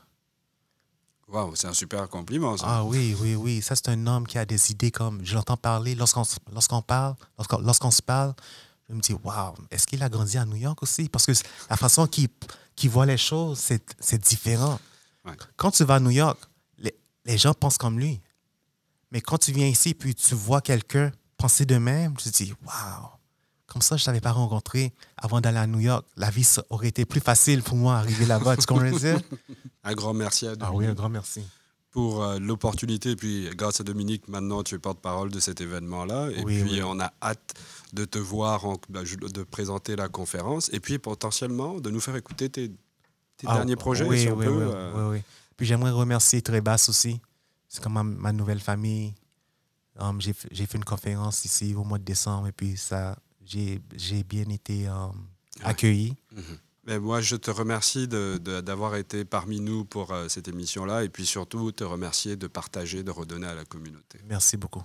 Waouh, 1.32 1.56
c'est 1.56 1.68
un 1.68 1.74
super 1.74 2.10
compliment, 2.10 2.58
ça. 2.58 2.66
Ah 2.68 2.84
oui, 2.84 3.16
oui, 3.22 3.36
oui. 3.36 3.62
Ça, 3.62 3.76
c'est 3.76 3.90
un 3.90 4.08
homme 4.08 4.26
qui 4.26 4.38
a 4.38 4.46
des 4.46 4.72
idées 4.72 4.92
comme. 4.92 5.24
Je 5.24 5.36
l'entends 5.36 5.58
parler 5.58 5.94
lorsqu'on 5.94 6.24
lorsqu'on 6.52 6.82
parle, 6.82 7.16
lorsqu'on 7.62 7.92
se 7.92 8.02
parle. 8.02 8.34
Je 8.90 8.96
me 8.96 9.02
dis, 9.02 9.14
waouh, 9.14 9.54
est-ce 9.70 9.86
qu'il 9.86 10.02
a 10.02 10.10
grandi 10.10 10.38
à 10.40 10.46
New 10.46 10.56
York 10.56 10.82
aussi? 10.82 11.08
Parce 11.10 11.28
que 11.28 11.32
la 11.70 11.78
façon 11.78 12.08
qu'il 12.08 12.90
voit 12.90 13.06
les 13.06 13.18
choses, 13.18 13.60
c'est 14.00 14.22
différent. 14.22 14.80
Quand 15.58 15.70
tu 15.70 15.84
vas 15.84 15.96
à 15.96 16.00
New 16.00 16.10
York, 16.10 16.40
les, 16.80 16.96
les, 17.26 17.38
gens 17.38 17.54
pensent 17.54 17.78
comme 17.78 18.00
lui. 18.00 18.20
Mais 19.12 19.22
quand 19.22 19.38
tu 19.38 19.52
viens 19.52 19.68
ici 19.68 19.94
puis 19.94 20.16
tu 20.16 20.34
vois 20.34 20.62
quelqu'un 20.62 21.12
penser 21.38 21.68
de 21.68 21.78
même, 21.78 22.16
tu 22.18 22.32
te 22.32 22.44
dis, 22.44 22.54
waouh, 22.66 23.10
comme 23.70 23.82
ça, 23.84 23.98
je 23.98 24.02
ne 24.02 24.06
t'avais 24.08 24.20
pas 24.20 24.32
rencontré 24.32 24.94
avant 25.16 25.42
d'aller 25.42 25.60
à 25.60 25.68
New 25.68 25.80
York. 25.80 26.06
La 26.18 26.30
vie 26.32 26.48
aurait 26.70 26.88
été 26.88 27.06
plus 27.06 27.22
facile 27.22 27.62
pour 27.62 27.78
moi 27.78 27.98
arriver 27.98 28.26
là-bas. 28.26 28.58
tu 28.58 28.66
comprends 28.66 28.90
dire? 28.90 29.20
Un 29.84 29.94
grand 29.94 30.14
merci 30.14 30.48
à 30.48 30.56
Dominique. 30.56 30.68
Ah 30.68 30.76
oui, 30.76 30.86
un 30.88 30.94
grand 30.94 31.10
merci. 31.10 31.42
Pour 31.92 32.24
euh, 32.24 32.38
l'opportunité. 32.38 33.16
Puis, 33.16 33.50
grâce 33.56 33.80
à 33.80 33.84
Dominique, 33.84 34.28
maintenant, 34.28 34.62
tu 34.62 34.76
es 34.76 34.80
porte-parole 34.80 35.32
de 35.32 35.40
cet 35.40 35.62
événement-là. 35.62 36.30
Et 36.36 36.44
puis, 36.44 36.82
on 36.84 37.00
a 37.00 37.12
hâte 37.22 37.54
de 37.94 38.06
te 38.06 38.20
voir, 38.20 38.64
bah, 38.90 39.02
de 39.04 39.44
présenter 39.44 39.96
la 39.96 40.10
conférence. 40.10 40.70
Et 40.74 40.80
puis, 40.80 41.00
potentiellement, 41.00 41.80
de 41.80 41.90
nous 41.90 42.00
faire 42.00 42.16
écouter 42.16 42.50
tes, 42.50 42.72
ah, 43.46 43.56
derniers 43.56 43.76
projets. 43.76 44.04
Oui, 44.06 44.28
oui, 44.28 44.48
oui, 44.48 44.64
euh. 44.64 45.12
oui, 45.12 45.22
Puis, 45.56 45.66
j'aimerais 45.66 45.92
remercier 45.92 46.42
Trébas 46.42 46.86
aussi. 46.90 47.22
C'est 47.68 47.82
comme 47.82 48.18
ma, 48.18 48.34
nouvelle 48.34 48.60
famille. 48.60 49.16
Um, 50.00 50.20
j'ai 50.22 50.34
fait 50.34 50.78
une 50.78 50.86
conférence 50.86 51.46
ici 51.46 51.74
au 51.76 51.84
mois 51.84 51.98
de 51.98 52.04
décembre. 52.04 52.48
Et 52.48 52.52
puis, 52.52 52.78
ça 52.78 53.16
j'ai 53.50 54.24
bien 54.24 54.50
été 54.50 54.88
euh, 54.88 55.08
accueilli. 55.64 56.16
Mhm. 56.32 56.98
moi, 57.00 57.22
je 57.22 57.36
te 57.36 57.52
remercie 57.52 58.08
d'avoir 58.08 58.96
été 58.96 59.26
parmi 59.26 59.60
nous 59.60 59.86
pour 59.86 60.12
euh, 60.12 60.28
cette 60.28 60.48
émission-là 60.48 61.04
et 61.04 61.10
puis 61.10 61.26
surtout 61.26 61.72
te 61.72 61.84
remercier 61.84 62.36
de 62.36 62.48
partager, 62.48 63.04
de 63.04 63.12
redonner 63.12 63.48
à 63.48 63.56
la 63.56 63.66
communauté. 63.66 64.20
Merci 64.28 64.58
beaucoup. 64.58 64.84